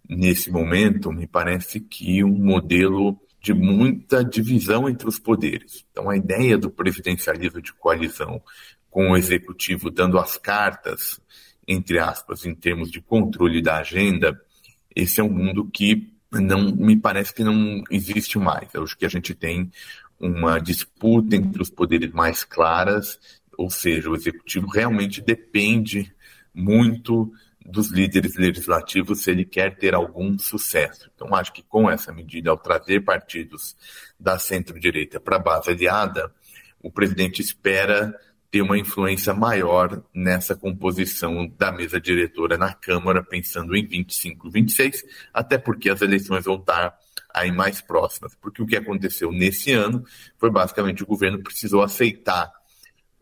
nesse 0.10 0.52
momento, 0.52 1.12
me 1.12 1.28
parece 1.28 1.80
que 1.80 2.24
um 2.24 2.36
modelo 2.36 3.20
de 3.40 3.54
muita 3.54 4.24
divisão 4.24 4.90
entre 4.90 5.08
os 5.08 5.20
poderes. 5.20 5.86
Então, 5.92 6.10
a 6.10 6.18
ideia 6.18 6.58
do 6.58 6.72
presidencialismo 6.72 7.62
de 7.62 7.74
coalizão 7.74 8.42
com 8.90 9.12
o 9.12 9.18
executivo 9.18 9.92
dando 9.92 10.18
as 10.18 10.38
cartas, 10.38 11.20
entre 11.68 12.00
aspas, 12.00 12.46
em 12.46 12.56
termos 12.56 12.90
de 12.90 13.02
controle 13.02 13.62
da 13.62 13.78
agenda, 13.78 14.40
esse 14.96 15.20
é 15.20 15.24
um 15.24 15.32
mundo 15.32 15.70
que 15.72 16.14
não 16.32 16.72
me 16.76 16.96
parece 16.96 17.34
que 17.34 17.44
não 17.44 17.84
existe 17.92 18.40
mais. 18.40 18.74
Eu 18.74 18.84
acho 18.84 18.98
que 18.98 19.06
a 19.06 19.10
gente 19.10 19.36
tem 19.36 19.70
uma 20.24 20.58
disputa 20.58 21.36
entre 21.36 21.62
os 21.62 21.70
poderes 21.70 22.14
mais 22.14 22.46
claras, 22.46 23.20
ou 23.58 23.70
seja, 23.70 24.10
o 24.10 24.16
executivo 24.16 24.68
realmente 24.68 25.22
depende 25.22 26.16
muito 26.54 27.30
dos 27.66 27.92
líderes 27.92 28.38
legislativos 28.38 29.22
se 29.22 29.32
ele 29.32 29.44
quer 29.44 29.76
ter 29.76 29.94
algum 29.94 30.40
sucesso. 30.40 31.12
Então, 31.14 31.36
acho 31.36 31.52
que 31.52 31.62
com 31.62 31.92
essa 31.92 32.14
medida, 32.14 32.50
ao 32.50 32.58
trazer 32.58 33.02
partidos 33.02 33.76
da 34.18 34.40
centro-direita 34.40 35.20
para 35.20 35.36
a 35.36 35.40
base 35.40 35.72
aliada, 35.72 36.34
o 36.82 36.90
presidente 36.90 37.42
espera 37.42 38.18
ter 38.50 38.62
uma 38.62 38.78
influência 38.78 39.34
maior 39.34 40.04
nessa 40.14 40.56
composição 40.56 41.52
da 41.58 41.70
mesa 41.72 42.00
diretora 42.00 42.58
na 42.58 42.74
Câmara, 42.74 43.22
pensando 43.22 43.76
em 43.76 43.86
25, 43.86 44.50
26, 44.50 45.04
até 45.34 45.58
porque 45.58 45.90
as 45.90 46.02
eleições 46.02 46.46
vão 46.46 46.56
estar 46.56 46.98
aí 47.34 47.52
mais 47.52 47.82
próximas. 47.82 48.36
Porque 48.36 48.62
o 48.62 48.66
que 48.66 48.76
aconteceu 48.76 49.32
nesse 49.32 49.72
ano 49.72 50.06
foi 50.38 50.50
basicamente 50.50 51.04
o 51.04 51.08
governo 51.08 51.42
precisou 51.42 51.82
aceitar 51.82 52.52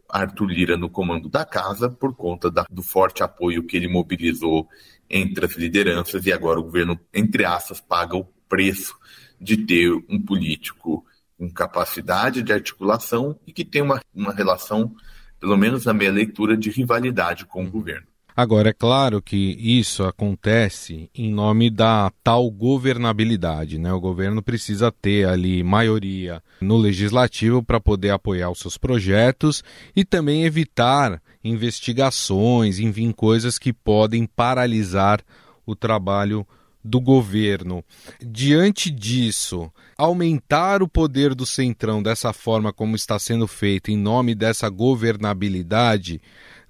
Arthur 0.10 0.46
Lira 0.46 0.78
no 0.78 0.90
comando 0.90 1.30
da 1.30 1.46
casa 1.46 1.90
por 1.90 2.14
conta 2.16 2.52
da, 2.52 2.66
do 2.70 2.84
forte 2.84 3.24
apoio 3.24 3.64
que 3.64 3.78
ele 3.78 3.88
mobilizou 3.88 4.68
entre 5.10 5.46
as 5.46 5.54
lideranças 5.54 6.26
e 6.26 6.34
agora 6.34 6.60
o 6.60 6.64
governo, 6.64 7.00
entre 7.14 7.46
aspas, 7.46 7.80
paga 7.80 8.18
o 8.18 8.26
preço 8.50 8.96
de 9.40 9.58
ter 9.58 9.92
um 10.10 10.22
político 10.22 11.06
com 11.38 11.50
capacidade 11.50 12.44
de 12.44 12.54
articulação 12.54 13.40
e 13.48 13.54
que 13.54 13.66
tem 13.66 13.82
uma, 13.82 14.02
uma 14.14 14.34
relação 14.34 14.94
pelo 15.42 15.58
menos 15.58 15.86
na 15.86 15.94
minha 15.94 16.12
leitura, 16.12 16.56
de 16.56 16.70
rivalidade 16.70 17.46
com 17.46 17.66
o 17.66 17.72
governo. 17.72 18.06
Agora, 18.42 18.72
é 18.72 18.74
claro 18.74 19.22
que 19.22 19.56
isso 19.60 20.04
acontece 20.04 21.08
em 21.14 21.32
nome 21.32 21.70
da 21.70 22.12
tal 22.24 22.50
governabilidade. 22.50 23.78
Né? 23.78 23.94
O 23.94 24.00
governo 24.00 24.42
precisa 24.42 24.92
ter 24.92 25.28
ali 25.28 25.62
maioria 25.62 26.42
no 26.60 26.76
legislativo 26.76 27.62
para 27.62 27.80
poder 27.80 28.10
apoiar 28.10 28.50
os 28.50 28.58
seus 28.58 28.80
projetos 28.80 29.64
e 29.96 30.04
também 30.04 30.44
evitar 30.44 31.22
investigações, 31.44 32.80
enfim, 32.80 33.12
coisas 33.12 33.60
que 33.60 33.72
podem 33.72 34.26
paralisar 34.26 35.22
o 35.64 35.76
trabalho 35.76 36.44
do 36.84 37.00
governo. 37.00 37.84
Diante 38.20 38.90
disso, 38.90 39.72
aumentar 39.96 40.82
o 40.82 40.88
poder 40.88 41.36
do 41.36 41.46
Centrão 41.46 42.02
dessa 42.02 42.34
forma 42.34 42.74
como 42.74 42.96
está 42.96 43.20
sendo 43.20 43.48
feito, 43.48 43.92
em 43.92 43.98
nome 43.98 44.34
dessa 44.34 44.68
governabilidade, 44.68 46.20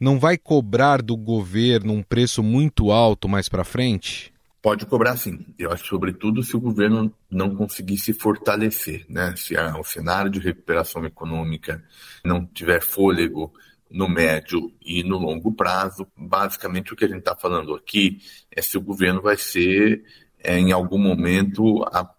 não 0.02 0.20
vai 0.20 0.38
cobrar 0.38 1.02
do 1.02 1.16
governo 1.16 1.94
um 1.94 2.02
preço 2.02 2.42
muito 2.42 2.92
alto 2.92 3.30
mais 3.30 3.48
para 3.48 3.64
frente? 3.64 4.34
Pode 4.62 4.86
cobrar 4.86 5.16
sim. 5.16 5.46
Eu 5.58 5.72
acho, 5.72 5.86
sobretudo, 5.86 6.44
se 6.44 6.56
o 6.56 6.60
governo 6.60 7.14
não 7.30 7.56
conseguir 7.56 7.98
se 7.98 8.12
fortalecer, 8.12 9.06
né? 9.08 9.34
Se 9.38 9.56
o 9.56 9.84
cenário 9.84 10.30
de 10.30 10.40
recuperação 10.40 11.06
econômica 11.06 11.84
não 12.24 12.46
tiver 12.46 12.82
fôlego, 12.82 13.54
no 13.92 14.08
médio 14.08 14.72
e 14.82 15.04
no 15.04 15.18
longo 15.18 15.52
prazo. 15.52 16.08
Basicamente, 16.16 16.94
o 16.94 16.96
que 16.96 17.06
a 17.06 17.08
gente 17.08 17.20
está 17.20 17.36
falando 17.36 17.76
aqui 17.76 18.20
é 18.50 18.62
se 18.62 18.78
o 18.78 18.82
governo 18.82 19.22
vai 19.22 19.38
ser, 19.38 20.04
é, 20.40 20.58
em 20.58 20.72
algum 20.72 20.98
momento, 20.98 21.84
a, 21.84 22.10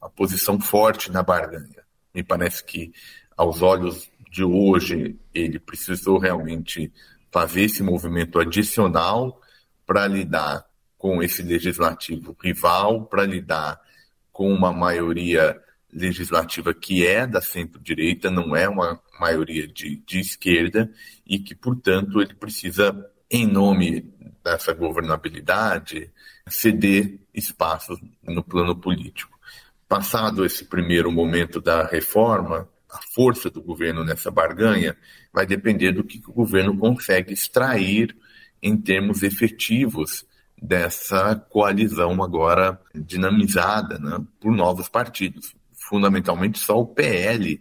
a 0.00 0.08
posição 0.08 0.60
forte 0.60 1.10
na 1.10 1.22
barganha. 1.22 1.82
Me 2.14 2.22
parece 2.22 2.64
que, 2.64 2.92
aos 3.36 3.62
olhos 3.62 4.10
de 4.30 4.44
hoje, 4.44 5.16
ele 5.32 5.58
precisou 5.58 6.18
realmente 6.18 6.92
fazer 7.32 7.62
esse 7.62 7.82
movimento 7.82 8.38
adicional 8.38 9.40
para 9.86 10.06
lidar 10.06 10.64
com 10.98 11.22
esse 11.22 11.42
legislativo 11.42 12.36
rival, 12.40 13.06
para 13.06 13.24
lidar 13.24 13.80
com 14.30 14.52
uma 14.52 14.72
maioria 14.72 15.60
legislativa 15.92 16.72
que 16.72 17.06
é 17.06 17.26
da 17.26 17.40
centro-direita, 17.40 18.30
não 18.30 18.54
é 18.54 18.68
uma 18.68 19.00
maioria 19.18 19.66
de, 19.66 19.96
de 20.06 20.20
esquerda, 20.20 20.90
e 21.26 21.38
que, 21.38 21.54
portanto, 21.54 22.20
ele 22.20 22.34
precisa, 22.34 22.94
em 23.30 23.46
nome 23.46 24.12
dessa 24.44 24.72
governabilidade, 24.72 26.10
ceder 26.46 27.18
espaços 27.34 27.98
no 28.22 28.42
plano 28.42 28.76
político. 28.76 29.38
Passado 29.88 30.44
esse 30.44 30.64
primeiro 30.64 31.10
momento 31.12 31.60
da 31.60 31.84
reforma, 31.84 32.68
a 32.92 33.00
força 33.14 33.48
do 33.48 33.62
governo 33.62 34.04
nessa 34.04 34.30
barganha 34.30 34.96
vai 35.32 35.46
depender 35.46 35.92
do 35.92 36.04
que 36.04 36.22
o 36.26 36.32
governo 36.32 36.76
consegue 36.76 37.32
extrair 37.32 38.14
em 38.62 38.76
termos 38.76 39.22
efetivos 39.22 40.26
dessa 40.60 41.34
coalizão 41.34 42.22
agora 42.22 42.78
dinamizada 42.94 43.98
né, 43.98 44.18
por 44.38 44.54
novos 44.54 44.88
partidos. 44.88 45.54
Fundamentalmente, 45.72 46.58
só 46.58 46.78
o 46.78 46.86
PL 46.86 47.60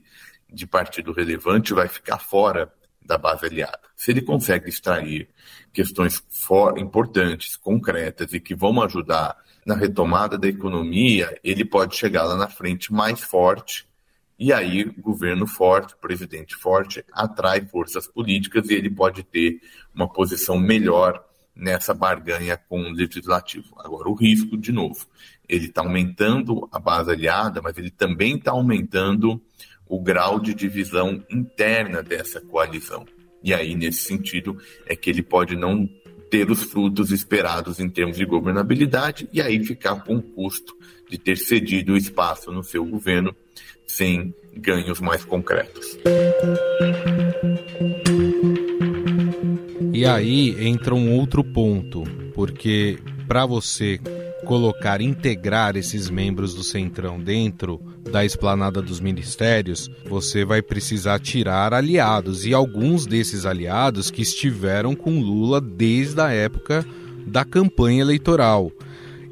de 0.51 0.67
partido 0.67 1.11
relevante 1.11 1.73
vai 1.73 1.87
ficar 1.87 2.19
fora 2.19 2.71
da 3.03 3.17
base 3.17 3.45
aliada. 3.45 3.79
Se 3.95 4.11
ele 4.11 4.21
consegue 4.21 4.69
extrair 4.69 5.29
questões 5.73 6.23
importantes, 6.77 7.55
concretas 7.55 8.33
e 8.33 8.39
que 8.39 8.53
vão 8.53 8.81
ajudar 8.81 9.35
na 9.65 9.75
retomada 9.75 10.37
da 10.37 10.47
economia, 10.47 11.39
ele 11.43 11.65
pode 11.65 11.95
chegar 11.95 12.23
lá 12.23 12.35
na 12.35 12.47
frente 12.47 12.93
mais 12.93 13.21
forte. 13.21 13.87
E 14.43 14.51
aí, 14.51 14.83
governo 14.83 15.45
forte, 15.45 15.95
presidente 16.01 16.55
forte, 16.55 17.05
atrai 17.13 17.61
forças 17.61 18.07
políticas 18.07 18.67
e 18.71 18.73
ele 18.73 18.89
pode 18.89 19.21
ter 19.21 19.61
uma 19.93 20.11
posição 20.11 20.59
melhor 20.59 21.23
nessa 21.55 21.93
barganha 21.93 22.57
com 22.57 22.81
o 22.81 22.91
legislativo. 22.91 23.75
Agora, 23.77 24.09
o 24.09 24.15
risco, 24.15 24.57
de 24.57 24.71
novo, 24.71 25.05
ele 25.47 25.67
está 25.67 25.81
aumentando 25.81 26.67
a 26.71 26.79
base 26.79 27.11
aliada, 27.11 27.61
mas 27.61 27.77
ele 27.77 27.91
também 27.91 28.35
está 28.35 28.49
aumentando 28.49 29.39
o 29.87 30.01
grau 30.01 30.39
de 30.39 30.55
divisão 30.55 31.23
interna 31.29 32.01
dessa 32.01 32.41
coalizão. 32.41 33.05
E 33.43 33.53
aí, 33.53 33.75
nesse 33.75 34.05
sentido, 34.05 34.57
é 34.87 34.95
que 34.95 35.11
ele 35.11 35.21
pode 35.21 35.55
não 35.55 35.87
ter 36.31 36.49
os 36.49 36.63
frutos 36.63 37.11
esperados 37.11 37.79
em 37.79 37.87
termos 37.87 38.17
de 38.17 38.25
governabilidade 38.25 39.29
e 39.31 39.39
aí 39.39 39.63
ficar 39.63 40.03
com 40.03 40.15
o 40.15 40.23
custo 40.23 40.75
de 41.07 41.19
ter 41.19 41.37
cedido 41.37 41.95
espaço 41.95 42.51
no 42.51 42.63
seu 42.63 42.83
governo 42.83 43.35
sem 43.91 44.33
ganhos 44.55 44.99
mais 44.99 45.23
concretos. 45.25 45.97
E 49.93 50.05
aí 50.05 50.55
entra 50.65 50.95
um 50.95 51.13
outro 51.17 51.43
ponto, 51.43 52.03
porque 52.33 52.97
para 53.27 53.45
você 53.45 53.99
colocar, 54.45 55.01
integrar 55.01 55.75
esses 55.75 56.09
membros 56.09 56.53
do 56.53 56.63
Centrão 56.63 57.19
dentro 57.19 57.79
da 58.11 58.25
esplanada 58.25 58.81
dos 58.81 58.99
ministérios, 58.99 59.89
você 60.05 60.43
vai 60.43 60.61
precisar 60.61 61.19
tirar 61.19 61.73
aliados 61.73 62.45
e 62.45 62.53
alguns 62.53 63.05
desses 63.05 63.45
aliados 63.45 64.09
que 64.09 64.21
estiveram 64.21 64.95
com 64.95 65.19
Lula 65.19 65.61
desde 65.61 66.19
a 66.19 66.31
época 66.31 66.85
da 67.25 67.45
campanha 67.45 68.01
eleitoral. 68.01 68.71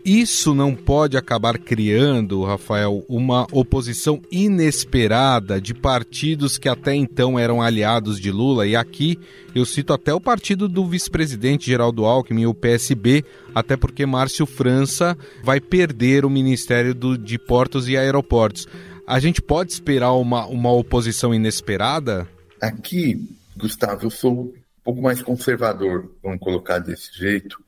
Isso 0.10 0.56
não 0.56 0.74
pode 0.74 1.16
acabar 1.18 1.60
criando, 1.60 2.44
Rafael, 2.44 3.06
uma 3.08 3.46
oposição 3.52 4.20
inesperada 4.32 5.62
de 5.62 5.72
partidos 5.72 6.58
que 6.58 6.68
até 6.68 6.96
então 6.96 7.38
eram 7.38 7.62
aliados 7.62 8.20
de 8.20 8.32
Lula. 8.32 8.66
E 8.66 8.76
aqui 8.76 9.20
eu 9.54 9.64
cito 9.68 9.94
até 9.94 10.12
o 10.12 10.20
partido 10.20 10.68
do 10.68 10.84
vice-presidente 10.88 11.68
Geraldo 11.68 12.06
Alckmin, 12.06 12.48
o 12.48 12.56
PSB, 12.56 13.24
até 13.54 13.78
porque 13.78 14.04
Márcio 14.04 14.48
França 14.48 15.16
vai 15.44 15.62
perder 15.62 16.26
o 16.26 16.30
Ministério 16.30 16.96
do, 16.96 17.16
de 17.16 17.38
Portos 17.38 17.88
e 17.88 17.96
Aeroportos. 17.96 18.68
A 19.06 19.20
gente 19.20 19.44
pode 19.44 19.74
esperar 19.74 20.14
uma, 20.14 20.48
uma 20.48 20.72
oposição 20.72 21.36
inesperada? 21.36 22.28
Aqui, 22.60 23.30
Gustavo, 23.56 24.08
eu 24.08 24.10
sou 24.10 24.46
um 24.46 24.54
pouco 24.84 25.04
mais 25.04 25.22
conservador, 25.22 26.12
vamos 26.24 26.40
colocar 26.40 26.80
desse 26.80 27.16
jeito 27.16 27.64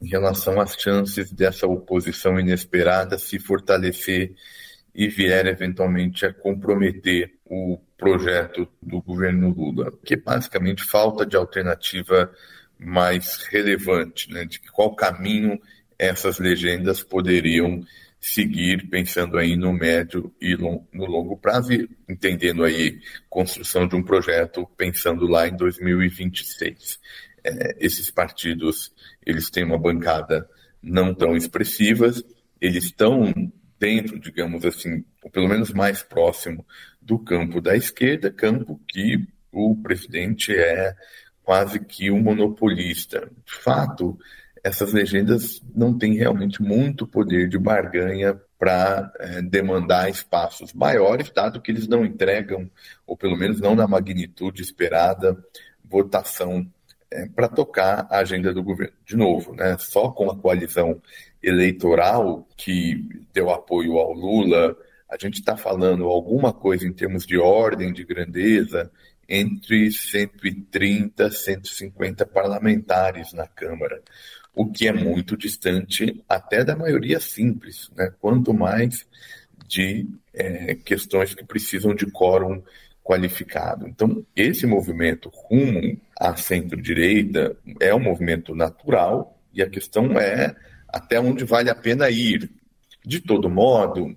em 0.00 0.08
relação 0.08 0.60
às 0.60 0.74
chances 0.74 1.32
dessa 1.32 1.66
oposição 1.66 2.38
inesperada 2.38 3.18
se 3.18 3.38
fortalecer 3.38 4.34
e 4.94 5.08
vier 5.08 5.46
eventualmente 5.46 6.24
a 6.24 6.32
comprometer 6.32 7.34
o 7.44 7.78
projeto 7.98 8.68
do 8.82 9.00
governo 9.00 9.50
Lula, 9.50 9.92
que 10.04 10.16
basicamente 10.16 10.84
falta 10.84 11.24
de 11.24 11.36
alternativa 11.36 12.30
mais 12.78 13.46
relevante, 13.50 14.30
né, 14.32 14.44
de 14.44 14.60
qual 14.70 14.94
caminho 14.94 15.60
essas 15.98 16.38
legendas 16.38 17.02
poderiam 17.02 17.82
seguir, 18.20 18.88
pensando 18.88 19.38
aí 19.38 19.56
no 19.56 19.72
médio 19.72 20.34
e 20.40 20.56
no 20.56 20.84
longo 20.92 21.36
prazo 21.36 21.72
e 21.72 21.88
entendendo 22.08 22.64
aí 22.64 22.98
construção 23.28 23.86
de 23.86 23.94
um 23.94 24.02
projeto, 24.02 24.66
pensando 24.76 25.26
lá 25.26 25.46
em 25.46 25.56
2026. 25.56 26.98
Esses 27.78 28.10
partidos 28.10 28.92
eles 29.24 29.50
têm 29.50 29.64
uma 29.64 29.78
bancada 29.78 30.48
não 30.82 31.14
tão 31.14 31.36
expressiva, 31.36 32.10
eles 32.60 32.84
estão 32.84 33.32
dentro, 33.78 34.18
digamos 34.18 34.64
assim, 34.64 35.04
ou 35.22 35.30
pelo 35.30 35.48
menos 35.48 35.72
mais 35.72 36.02
próximo 36.02 36.64
do 37.00 37.18
campo 37.18 37.60
da 37.60 37.76
esquerda, 37.76 38.30
campo 38.30 38.80
que 38.88 39.26
o 39.52 39.76
presidente 39.76 40.54
é 40.54 40.94
quase 41.42 41.78
que 41.80 42.10
um 42.10 42.20
monopolista. 42.20 43.30
De 43.44 43.54
fato, 43.54 44.18
essas 44.62 44.92
legendas 44.92 45.62
não 45.74 45.96
têm 45.96 46.14
realmente 46.14 46.60
muito 46.60 47.06
poder 47.06 47.48
de 47.48 47.58
barganha 47.58 48.40
para 48.58 49.12
é, 49.20 49.42
demandar 49.42 50.10
espaços 50.10 50.72
maiores, 50.72 51.30
dado 51.30 51.60
que 51.60 51.70
eles 51.70 51.86
não 51.86 52.04
entregam, 52.04 52.68
ou 53.06 53.16
pelo 53.16 53.36
menos 53.36 53.60
não 53.60 53.76
na 53.76 53.86
magnitude 53.86 54.62
esperada, 54.62 55.36
votação 55.84 56.66
é, 57.10 57.26
para 57.26 57.48
tocar 57.48 58.06
a 58.10 58.18
agenda 58.18 58.52
do 58.52 58.62
governo. 58.62 58.94
De 59.04 59.16
novo, 59.16 59.54
né, 59.54 59.76
só 59.78 60.10
com 60.10 60.30
a 60.30 60.36
coalizão 60.36 61.00
eleitoral 61.42 62.46
que 62.56 63.24
deu 63.32 63.50
apoio 63.50 63.98
ao 63.98 64.12
Lula, 64.12 64.76
a 65.08 65.16
gente 65.16 65.34
está 65.34 65.56
falando 65.56 66.04
alguma 66.06 66.52
coisa 66.52 66.86
em 66.86 66.92
termos 66.92 67.24
de 67.24 67.38
ordem 67.38 67.92
de 67.92 68.04
grandeza 68.04 68.90
entre 69.28 69.90
130 69.90 71.30
150 71.30 72.26
parlamentares 72.26 73.32
na 73.32 73.46
Câmara, 73.46 74.02
o 74.54 74.70
que 74.70 74.88
é 74.88 74.92
muito 74.92 75.36
distante 75.36 76.22
até 76.28 76.64
da 76.64 76.76
maioria 76.76 77.20
simples, 77.20 77.90
né? 77.96 78.12
quanto 78.20 78.54
mais 78.54 79.06
de 79.68 80.06
é, 80.32 80.74
questões 80.74 81.34
que 81.34 81.44
precisam 81.44 81.94
de 81.94 82.06
quórum 82.06 82.62
qualificado. 83.06 83.86
Então, 83.86 84.26
esse 84.34 84.66
movimento 84.66 85.30
rumo 85.32 85.96
à 86.18 86.36
centro-direita 86.36 87.56
é 87.78 87.94
um 87.94 88.00
movimento 88.00 88.52
natural 88.52 89.38
e 89.54 89.62
a 89.62 89.70
questão 89.70 90.18
é 90.18 90.56
até 90.88 91.20
onde 91.20 91.44
vale 91.44 91.70
a 91.70 91.74
pena 91.74 92.10
ir. 92.10 92.50
De 93.04 93.20
todo 93.20 93.48
modo, 93.48 94.16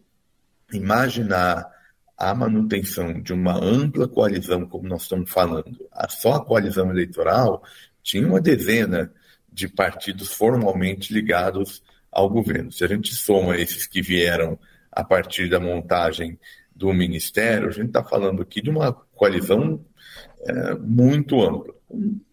imaginar 0.74 1.70
a 2.18 2.34
manutenção 2.34 3.22
de 3.22 3.32
uma 3.32 3.64
ampla 3.64 4.08
coalizão, 4.08 4.66
como 4.66 4.90
nós 4.90 5.04
estamos 5.04 5.30
falando, 5.30 5.88
a 5.92 6.10
só 6.10 6.34
a 6.34 6.44
coalizão 6.44 6.90
eleitoral 6.90 7.64
tinha 8.02 8.28
uma 8.28 8.42
dezena 8.42 9.14
de 9.54 9.68
partidos 9.68 10.34
formalmente 10.34 11.14
ligados 11.14 11.84
ao 12.12 12.28
governo. 12.28 12.72
Se 12.72 12.84
a 12.84 12.88
gente 12.88 13.14
soma 13.14 13.56
esses 13.56 13.86
que 13.86 14.02
vieram 14.02 14.58
a 14.92 15.04
partir 15.04 15.48
da 15.48 15.60
montagem 15.60 16.40
do 16.80 16.94
Ministério, 16.94 17.68
a 17.68 17.72
gente 17.72 17.88
está 17.88 18.02
falando 18.02 18.42
aqui 18.42 18.62
de 18.62 18.70
uma 18.70 18.94
coalizão 18.94 19.84
é, 20.42 20.76
muito 20.76 21.42
ampla. 21.42 21.74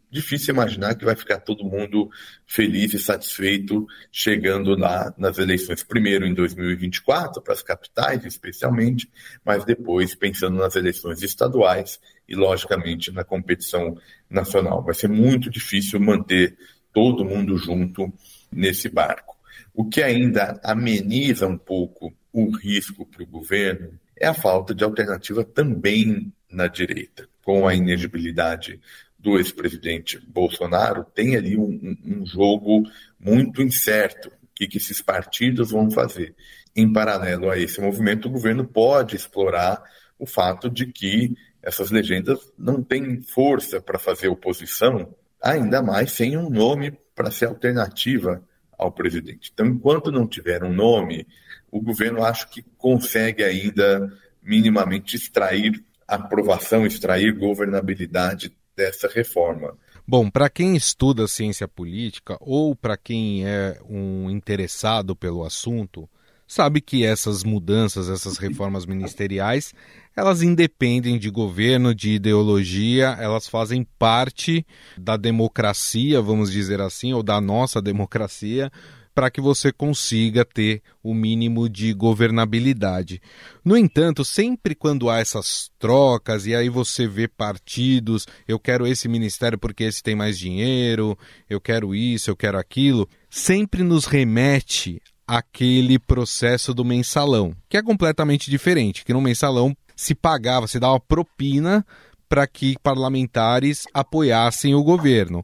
Difícil 0.08 0.54
imaginar 0.54 0.94
que 0.94 1.04
vai 1.04 1.16
ficar 1.16 1.40
todo 1.40 1.64
mundo 1.64 2.08
feliz 2.46 2.94
e 2.94 2.98
satisfeito 2.98 3.86
chegando 4.10 4.76
lá 4.76 5.12
nas 5.18 5.36
eleições, 5.38 5.82
primeiro 5.82 6.24
em 6.24 6.32
2024, 6.32 7.42
para 7.42 7.52
as 7.52 7.62
capitais 7.62 8.24
especialmente, 8.24 9.10
mas 9.44 9.64
depois 9.64 10.14
pensando 10.14 10.56
nas 10.56 10.76
eleições 10.76 11.22
estaduais 11.22 12.00
e, 12.28 12.36
logicamente, 12.36 13.10
na 13.10 13.24
competição 13.24 13.98
nacional. 14.30 14.82
Vai 14.82 14.94
ser 14.94 15.08
muito 15.08 15.50
difícil 15.50 15.98
manter 15.98 16.56
todo 16.92 17.24
mundo 17.24 17.58
junto 17.58 18.12
nesse 18.50 18.88
barco. 18.88 19.36
O 19.74 19.88
que 19.88 20.02
ainda 20.02 20.58
ameniza 20.62 21.48
um 21.48 21.58
pouco 21.58 22.14
o 22.32 22.48
risco 22.56 23.04
para 23.04 23.24
o 23.24 23.26
governo 23.26 23.98
é 24.18 24.26
a 24.26 24.34
falta 24.34 24.74
de 24.74 24.82
alternativa 24.82 25.44
também 25.44 26.32
na 26.50 26.66
direita. 26.66 27.28
Com 27.42 27.68
a 27.68 27.74
inegibilidade 27.74 28.80
do 29.18 29.36
ex-presidente 29.36 30.18
Bolsonaro, 30.26 31.04
tem 31.04 31.36
ali 31.36 31.56
um, 31.56 31.96
um, 32.04 32.26
jogo 32.26 32.84
muito 33.18 33.62
incerto. 33.62 34.28
O 34.28 34.54
que, 34.54 34.66
que 34.66 34.78
esses 34.78 35.02
partidos 35.02 35.70
vão 35.70 35.90
fazer? 35.90 36.34
Em 36.74 36.92
paralelo 36.92 37.50
a 37.50 37.58
esse 37.58 37.80
movimento, 37.80 38.28
o 38.28 38.30
governo 38.30 38.64
pode 38.66 39.16
explorar 39.16 39.82
o 40.18 40.26
fato 40.26 40.70
de 40.70 40.86
que 40.86 41.34
essas 41.62 41.90
legendas 41.90 42.38
não 42.56 42.82
têm 42.82 43.20
força 43.22 43.80
para 43.80 43.98
fazer 43.98 44.28
oposição, 44.28 45.14
ainda 45.42 45.82
mais 45.82 46.12
sem 46.12 46.36
um 46.36 46.48
nome 46.48 46.96
para 47.14 47.30
ser 47.30 47.46
alternativa 47.46 48.42
ao 48.78 48.92
presidente. 48.92 49.50
Então, 49.52 49.66
enquanto 49.66 50.12
não 50.12 50.26
tiver 50.26 50.62
um 50.62 50.72
nome, 50.72 51.26
o 51.70 51.80
governo 51.80 52.24
acho 52.24 52.48
que 52.48 52.62
consegue 52.76 53.42
ainda 53.42 54.12
minimamente 54.42 55.16
extrair 55.16 55.82
aprovação, 56.06 56.86
extrair 56.86 57.32
governabilidade 57.32 58.56
dessa 58.76 59.08
reforma. 59.08 59.76
Bom, 60.06 60.30
para 60.30 60.48
quem 60.48 60.76
estuda 60.76 61.26
ciência 61.26 61.66
política 61.66 62.36
ou 62.40 62.76
para 62.76 62.96
quem 62.96 63.44
é 63.44 63.80
um 63.88 64.30
interessado 64.30 65.16
pelo 65.16 65.44
assunto, 65.44 66.08
sabe 66.46 66.80
que 66.80 67.04
essas 67.04 67.42
mudanças, 67.42 68.08
essas 68.08 68.38
reformas 68.38 68.86
ministeriais, 68.86 69.74
elas 70.16 70.42
independem 70.42 71.18
de 71.18 71.28
governo, 71.30 71.94
de 71.94 72.12
ideologia, 72.12 73.16
elas 73.20 73.48
fazem 73.48 73.86
parte 73.98 74.66
da 74.96 75.16
democracia, 75.16 76.20
vamos 76.22 76.50
dizer 76.50 76.80
assim, 76.80 77.12
ou 77.12 77.22
da 77.22 77.40
nossa 77.40 77.82
democracia, 77.82 78.70
para 79.16 79.30
que 79.30 79.40
você 79.40 79.72
consiga 79.72 80.44
ter 80.44 80.82
o 81.02 81.14
mínimo 81.14 81.70
de 81.70 81.94
governabilidade. 81.94 83.20
No 83.64 83.74
entanto, 83.74 84.22
sempre 84.22 84.74
quando 84.74 85.08
há 85.08 85.20
essas 85.20 85.70
trocas 85.78 86.46
e 86.46 86.54
aí 86.54 86.68
você 86.68 87.08
vê 87.08 87.26
partidos, 87.26 88.26
eu 88.46 88.58
quero 88.58 88.86
esse 88.86 89.08
ministério 89.08 89.58
porque 89.58 89.84
esse 89.84 90.02
tem 90.02 90.14
mais 90.14 90.38
dinheiro, 90.38 91.18
eu 91.48 91.58
quero 91.58 91.94
isso, 91.94 92.28
eu 92.28 92.36
quero 92.36 92.58
aquilo, 92.58 93.08
sempre 93.30 93.82
nos 93.82 94.04
remete 94.04 95.00
aquele 95.26 95.98
processo 95.98 96.72
do 96.72 96.84
mensalão, 96.84 97.54
que 97.68 97.76
é 97.76 97.82
completamente 97.82 98.50
diferente, 98.50 99.04
que 99.04 99.12
no 99.12 99.20
mensalão 99.20 99.76
se 99.94 100.14
pagava, 100.14 100.66
se 100.66 100.78
dava 100.78 101.00
propina 101.00 101.84
para 102.28 102.46
que 102.46 102.76
parlamentares 102.82 103.86
apoiassem 103.92 104.74
o 104.74 104.82
governo. 104.82 105.42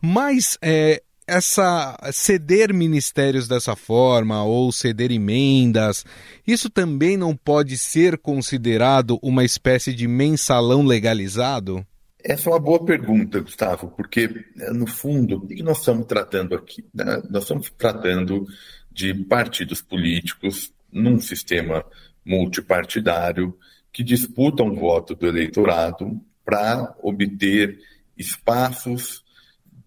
Mas 0.00 0.58
é, 0.62 1.02
essa 1.26 1.96
ceder 2.12 2.72
ministérios 2.74 3.48
dessa 3.48 3.74
forma 3.74 4.44
ou 4.44 4.70
ceder 4.70 5.10
emendas, 5.10 6.04
isso 6.46 6.68
também 6.68 7.16
não 7.16 7.34
pode 7.36 7.78
ser 7.78 8.18
considerado 8.18 9.18
uma 9.22 9.44
espécie 9.44 9.94
de 9.94 10.06
mensalão 10.06 10.84
legalizado? 10.84 11.84
Essa 12.22 12.48
é 12.48 12.52
uma 12.54 12.58
boa 12.58 12.82
pergunta, 12.82 13.40
Gustavo, 13.40 13.92
porque, 13.94 14.30
no 14.72 14.86
fundo, 14.86 15.36
o 15.36 15.46
que 15.46 15.62
nós 15.62 15.78
estamos 15.78 16.06
tratando 16.06 16.54
aqui? 16.54 16.82
Né? 16.94 17.22
Nós 17.28 17.42
estamos 17.42 17.70
tratando 17.76 18.46
de 18.94 19.12
partidos 19.12 19.82
políticos 19.82 20.72
num 20.90 21.18
sistema 21.18 21.84
multipartidário 22.24 23.58
que 23.92 24.04
disputam 24.04 24.68
o 24.68 24.76
voto 24.76 25.14
do 25.14 25.26
eleitorado 25.26 26.20
para 26.44 26.94
obter 27.02 27.78
espaços 28.16 29.24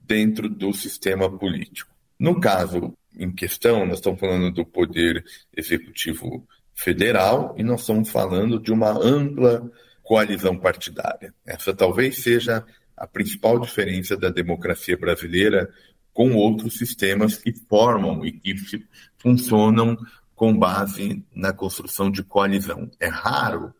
dentro 0.04 0.50
do 0.50 0.74
sistema 0.74 1.30
político. 1.36 1.96
No 2.20 2.39
caso 2.39 2.93
em 3.17 3.32
questão, 3.32 3.86
nós 3.86 3.98
estamos 3.98 4.20
falando 4.20 4.52
do 4.52 4.65
poder 4.65 5.24
executivo 5.56 6.48
federal 6.74 7.56
e 7.58 7.63
nós 7.63 7.82
estamos 7.82 8.10
falando 8.10 8.60
de 8.60 8.72
uma 8.72 8.91
ampla 8.91 9.72
coalizão 10.04 10.58
partidária. 10.58 11.34
Essa 11.46 11.74
talvez 11.74 12.17
seja 12.17 12.63
a 12.96 13.08
principal 13.08 13.60
diferença 13.60 14.15
da 14.15 14.30
democracia 14.30 14.98
brasileira 14.98 15.70
com 16.18 16.34
outros 16.34 16.80
sistemas 16.80 17.38
que 17.38 17.54
formam 17.70 18.26
e 18.26 18.32
que 18.32 18.56
funcionam 19.20 19.96
com 20.36 20.52
base 20.52 21.24
na 21.32 21.54
construção 21.54 22.10
de 22.10 22.24
coalizão. 22.24 22.90
É 23.00 23.06
raro 23.08 23.72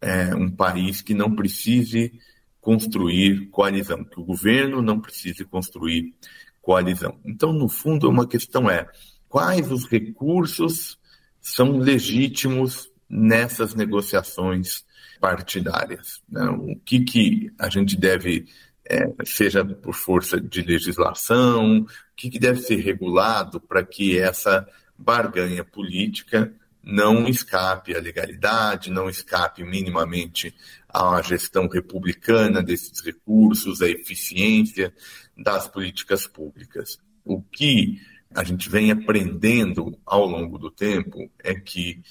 é, 0.00 0.34
um 0.34 0.50
país 0.50 1.00
que 1.00 1.14
não 1.14 1.32
precise 1.36 2.12
construir 2.60 3.46
coalizão, 3.50 4.02
que 4.02 4.18
o 4.18 4.24
governo 4.24 4.82
não 4.82 5.00
precise 5.00 5.44
construir 5.44 6.12
coalizão. 6.60 7.20
Então, 7.24 7.52
no 7.52 7.68
fundo, 7.68 8.10
uma 8.10 8.26
questão 8.26 8.68
é 8.68 8.88
quais 9.28 9.70
os 9.70 9.86
recursos 9.86 10.98
são 11.40 11.78
legítimos 11.78 12.90
nessas 13.08 13.76
negociações 13.76 14.84
partidárias. 15.20 16.20
Né? 16.28 16.48
O 16.48 16.74
que, 16.84 17.04
que 17.04 17.52
a 17.56 17.68
gente 17.68 17.96
deve, 17.96 18.46
é, 18.88 19.12
seja 19.24 19.64
por 19.64 19.94
força 19.94 20.40
de 20.40 20.62
legislação, 20.62 21.80
o 21.80 21.86
que, 22.16 22.30
que 22.30 22.38
deve 22.38 22.60
ser 22.60 22.76
regulado 22.76 23.60
para 23.60 23.84
que 23.84 24.18
essa 24.18 24.66
barganha 24.96 25.64
política 25.64 26.52
não 26.82 27.28
escape 27.28 27.96
à 27.96 28.00
legalidade, 28.00 28.92
não 28.92 29.10
escape 29.10 29.64
minimamente 29.64 30.54
à 30.88 31.20
gestão 31.20 31.66
republicana 31.68 32.62
desses 32.62 33.00
recursos, 33.00 33.82
à 33.82 33.88
eficiência 33.88 34.94
das 35.36 35.66
políticas 35.66 36.28
públicas. 36.28 36.98
O 37.24 37.42
que 37.42 38.00
a 38.32 38.44
gente 38.44 38.70
vem 38.70 38.92
aprendendo 38.92 39.98
ao 40.06 40.26
longo 40.26 40.58
do 40.58 40.70
tempo 40.70 41.28
é 41.42 41.54
que 41.54 42.02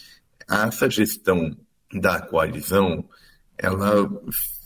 essa 0.47 0.89
gestão 0.89 1.57
da 1.93 2.21
coalizão 2.21 3.07
ela 3.57 4.09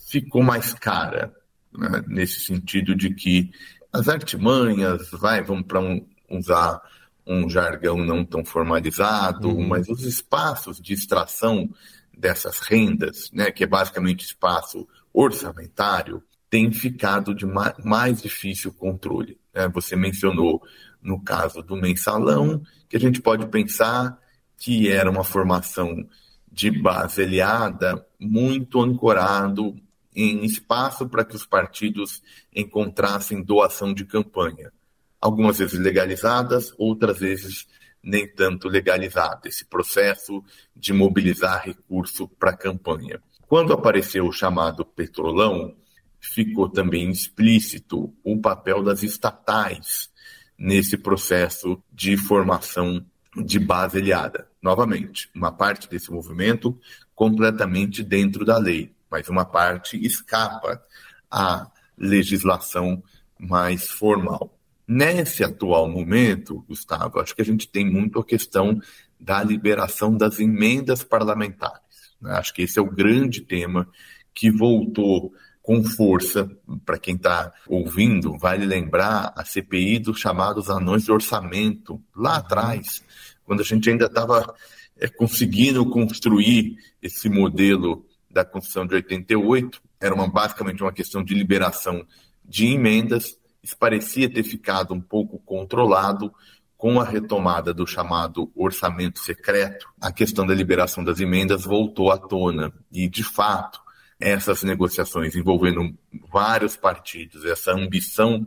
ficou 0.08 0.42
mais 0.42 0.74
cara 0.74 1.34
né, 1.72 2.04
nesse 2.08 2.40
sentido 2.40 2.96
de 2.96 3.14
que 3.14 3.52
as 3.92 4.08
artimanhas, 4.08 5.10
vai, 5.12 5.42
vamos 5.42 5.66
para 5.66 5.80
um, 5.80 6.06
usar 6.30 6.82
um 7.26 7.50
jargão 7.50 7.98
não 7.98 8.24
tão 8.26 8.44
formalizado, 8.44 9.50
uhum. 9.50 9.68
mas 9.68 9.88
os 9.88 10.04
espaços 10.04 10.80
de 10.80 10.94
extração 10.94 11.70
dessas 12.16 12.60
rendas, 12.60 13.30
né, 13.32 13.52
que 13.52 13.64
é 13.64 13.68
basicamente 13.68 14.26
espaço 14.26 14.88
orçamentário, 15.14 16.24
tem 16.50 16.72
ficado 16.72 17.34
de 17.34 17.46
mais 17.46 18.22
difícil 18.22 18.74
controle. 18.74 19.40
Né? 19.54 19.68
Você 19.70 19.96
mencionou 19.96 20.62
no 21.02 21.22
caso 21.22 21.62
do 21.62 21.76
mensalão, 21.76 22.62
que 22.90 22.98
a 22.98 23.00
gente 23.00 23.22
pode 23.22 23.46
pensar 23.48 24.18
que 24.58 24.90
era 24.90 25.10
uma 25.10 25.24
formação 25.24 26.06
de 26.52 26.70
base 26.72 27.22
aliada 27.22 28.06
muito 28.20 28.82
ancorado 28.82 29.80
em 30.22 30.44
espaço 30.44 31.08
para 31.08 31.24
que 31.24 31.36
os 31.36 31.46
partidos 31.46 32.22
encontrassem 32.54 33.44
doação 33.44 33.94
de 33.94 34.06
campanha 34.06 34.72
algumas 35.20 35.60
vezes 35.60 35.80
legalizadas, 35.80 36.74
outras 36.78 37.20
vezes 37.20 37.68
nem 38.02 38.28
tanto 38.28 38.70
legalizado, 38.70 39.48
esse 39.48 39.66
processo 39.66 40.44
de 40.76 40.94
mobilizar 40.94 41.66
recurso 41.66 42.28
para 42.28 42.52
a 42.52 42.58
campanha. 42.58 43.22
Quando 43.48 43.74
apareceu 43.74 44.26
o 44.26 44.32
chamado 44.32 44.86
petrolão, 44.86 45.76
ficou 46.20 46.70
também 46.70 47.10
explícito 47.10 48.14
o 48.24 48.40
papel 48.40 48.84
das 48.84 49.04
estatais 49.04 50.10
nesse 50.58 50.98
processo 50.98 51.82
de 51.92 52.16
formação 52.16 53.06
de 53.36 53.60
base 53.60 53.98
aliada. 53.98 54.48
Novamente, 54.62 55.30
uma 55.36 55.52
parte 55.52 55.90
desse 55.90 56.12
movimento 56.12 56.78
completamente 57.14 58.04
dentro 58.04 58.46
da 58.46 58.58
lei, 58.58 58.94
mas 59.10 59.30
uma 59.30 59.46
parte 59.46 59.98
escapa 60.04 60.82
à 61.30 61.68
legislação 61.98 63.04
mais 63.38 63.90
formal. 63.90 64.58
Nesse 64.88 65.44
atual 65.44 65.88
momento, 65.88 66.66
Gustavo, 66.68 67.20
acho 67.20 67.36
que 67.36 67.42
a 67.42 67.46
gente 67.46 67.68
tem 67.68 67.86
muito 67.86 68.20
a 68.20 68.26
questão 68.26 68.82
da 69.20 69.44
liberação 69.44 70.16
das 70.16 70.40
emendas 70.40 71.04
parlamentares. 71.04 72.16
Né? 72.22 72.32
Acho 72.32 72.54
que 72.54 72.64
esse 72.64 72.80
é 72.80 72.82
o 72.82 72.90
grande 72.90 73.42
tema 73.42 73.88
que 74.34 74.50
voltou 74.50 75.32
com 75.62 75.84
força. 75.84 76.50
Para 76.86 76.98
quem 76.98 77.16
está 77.16 77.54
ouvindo, 77.68 78.38
vale 78.38 78.66
lembrar 78.66 79.32
a 79.36 79.46
CPI 79.46 80.00
dos 80.00 80.20
chamados 80.20 80.70
anões 80.70 81.04
de 81.04 81.12
orçamento, 81.12 82.02
lá 82.16 82.38
atrás, 82.38 83.04
quando 83.46 83.62
a 83.62 83.66
gente 83.66 83.90
ainda 83.90 84.06
estava 84.06 84.56
é, 84.98 85.08
conseguindo 85.08 85.86
construir 85.88 86.78
esse 87.02 87.30
modelo 87.30 88.06
da 88.30 88.46
Constituição 88.46 88.86
de 88.86 88.96
88, 88.96 89.82
era 90.00 90.14
uma, 90.14 90.28
basicamente 90.28 90.84
uma 90.84 90.94
questão 90.94 91.24
de 91.24 91.34
liberação 91.34 92.06
de 92.46 92.68
emendas 92.68 93.40
isso 93.62 93.78
parecia 93.78 94.32
ter 94.32 94.44
ficado 94.44 94.94
um 94.94 95.02
pouco 95.02 95.40
controlado 95.40 96.34
com 96.78 97.00
a 97.00 97.04
retomada 97.04 97.74
do 97.74 97.86
chamado 97.86 98.52
orçamento 98.56 99.20
secreto. 99.20 99.88
A 100.00 100.12
questão 100.12 100.48
da 100.48 100.54
liberação 100.54 101.04
das 101.04 101.20
emendas 101.20 101.66
voltou 101.66 102.12
à 102.12 102.18
tona 102.18 102.74
e, 102.92 103.08
de 103.10 103.24
fato, 103.24 103.82
essas 104.20 104.64
negociações 104.64 105.36
envolvendo 105.36 105.94
vários 106.32 106.78
partidos, 106.78 107.44
essa 107.46 107.74
ambição 107.74 108.46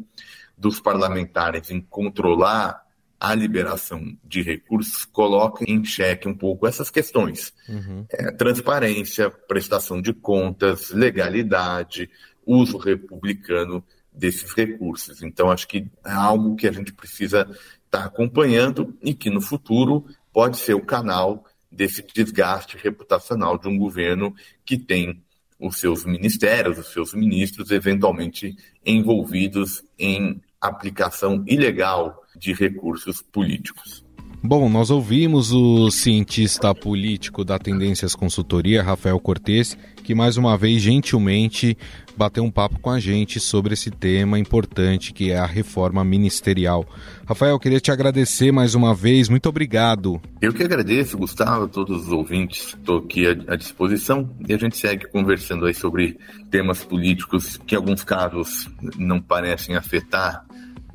dos 0.56 0.80
parlamentares 0.80 1.70
em 1.70 1.80
controlar 1.80 2.81
a 3.22 3.36
liberação 3.36 4.18
de 4.24 4.42
recursos 4.42 5.04
coloca 5.04 5.64
em 5.68 5.84
xeque 5.84 6.26
um 6.26 6.34
pouco 6.34 6.66
essas 6.66 6.90
questões. 6.90 7.54
Uhum. 7.68 8.04
É, 8.10 8.32
transparência, 8.32 9.30
prestação 9.30 10.02
de 10.02 10.12
contas, 10.12 10.90
legalidade, 10.90 12.10
uso 12.44 12.78
republicano 12.78 13.84
desses 14.12 14.52
recursos. 14.52 15.22
Então, 15.22 15.52
acho 15.52 15.68
que 15.68 15.86
é 16.04 16.10
algo 16.10 16.56
que 16.56 16.66
a 16.66 16.72
gente 16.72 16.92
precisa 16.92 17.42
estar 17.42 18.00
tá 18.00 18.04
acompanhando 18.06 18.92
e 19.00 19.14
que 19.14 19.30
no 19.30 19.40
futuro 19.40 20.04
pode 20.32 20.56
ser 20.56 20.74
o 20.74 20.84
canal 20.84 21.44
desse 21.70 22.04
desgaste 22.12 22.76
reputacional 22.76 23.56
de 23.56 23.68
um 23.68 23.78
governo 23.78 24.34
que 24.64 24.76
tem 24.76 25.22
os 25.60 25.76
seus 25.76 26.04
ministérios, 26.04 26.76
os 26.76 26.92
seus 26.92 27.14
ministros, 27.14 27.70
eventualmente 27.70 28.56
envolvidos 28.84 29.84
em 29.96 30.42
aplicação 30.62 31.42
ilegal 31.46 32.22
de 32.36 32.52
recursos 32.52 33.20
políticos. 33.20 34.04
Bom, 34.44 34.68
nós 34.68 34.90
ouvimos 34.90 35.52
o 35.52 35.88
cientista 35.88 36.74
político 36.74 37.44
da 37.44 37.60
Tendências 37.60 38.12
Consultoria, 38.12 38.82
Rafael 38.82 39.20
Cortes, 39.20 39.78
que 40.02 40.16
mais 40.16 40.36
uma 40.36 40.58
vez 40.58 40.82
gentilmente 40.82 41.78
bateu 42.16 42.42
um 42.42 42.50
papo 42.50 42.80
com 42.80 42.90
a 42.90 42.98
gente 42.98 43.38
sobre 43.38 43.74
esse 43.74 43.88
tema 43.88 44.40
importante 44.40 45.12
que 45.12 45.30
é 45.30 45.38
a 45.38 45.46
reforma 45.46 46.04
ministerial. 46.04 46.84
Rafael, 47.24 47.56
queria 47.58 47.78
te 47.78 47.92
agradecer 47.92 48.50
mais 48.50 48.74
uma 48.74 48.92
vez, 48.92 49.28
muito 49.28 49.48
obrigado. 49.48 50.20
Eu 50.40 50.52
que 50.52 50.64
agradeço, 50.64 51.16
Gustavo, 51.16 51.66
a 51.66 51.68
todos 51.68 52.06
os 52.06 52.12
ouvintes, 52.12 52.74
estou 52.76 52.98
aqui 52.98 53.24
à 53.28 53.54
disposição 53.54 54.28
e 54.48 54.52
a 54.52 54.58
gente 54.58 54.76
segue 54.76 55.06
conversando 55.06 55.66
aí 55.66 55.74
sobre 55.74 56.18
temas 56.50 56.84
políticos 56.84 57.58
que 57.64 57.76
em 57.76 57.78
alguns 57.78 58.02
casos 58.02 58.68
não 58.98 59.22
parecem 59.22 59.76
afetar 59.76 60.44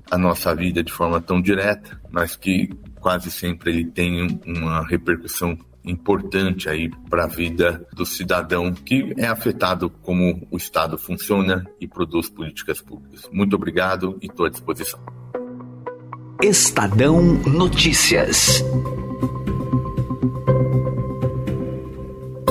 a 0.09 0.17
nossa 0.17 0.53
vida 0.55 0.83
de 0.83 0.91
forma 0.91 1.21
tão 1.21 1.41
direta, 1.41 1.99
mas 2.11 2.35
que 2.35 2.69
quase 2.99 3.31
sempre 3.31 3.71
ele 3.71 3.85
tem 3.85 4.39
uma 4.45 4.85
repercussão 4.85 5.57
importante 5.83 6.69
aí 6.69 6.89
para 7.09 7.23
a 7.23 7.27
vida 7.27 7.85
do 7.93 8.05
cidadão 8.05 8.73
que 8.73 9.13
é 9.17 9.25
afetado 9.25 9.89
como 9.89 10.45
o 10.51 10.57
Estado 10.57 10.97
funciona 10.97 11.65
e 11.79 11.87
produz 11.87 12.29
políticas 12.29 12.81
públicas. 12.81 13.29
Muito 13.31 13.55
obrigado 13.55 14.17
e 14.21 14.27
estou 14.27 14.45
à 14.45 14.49
disposição. 14.49 14.99
Estadão 16.41 17.21
Notícias. 17.45 18.63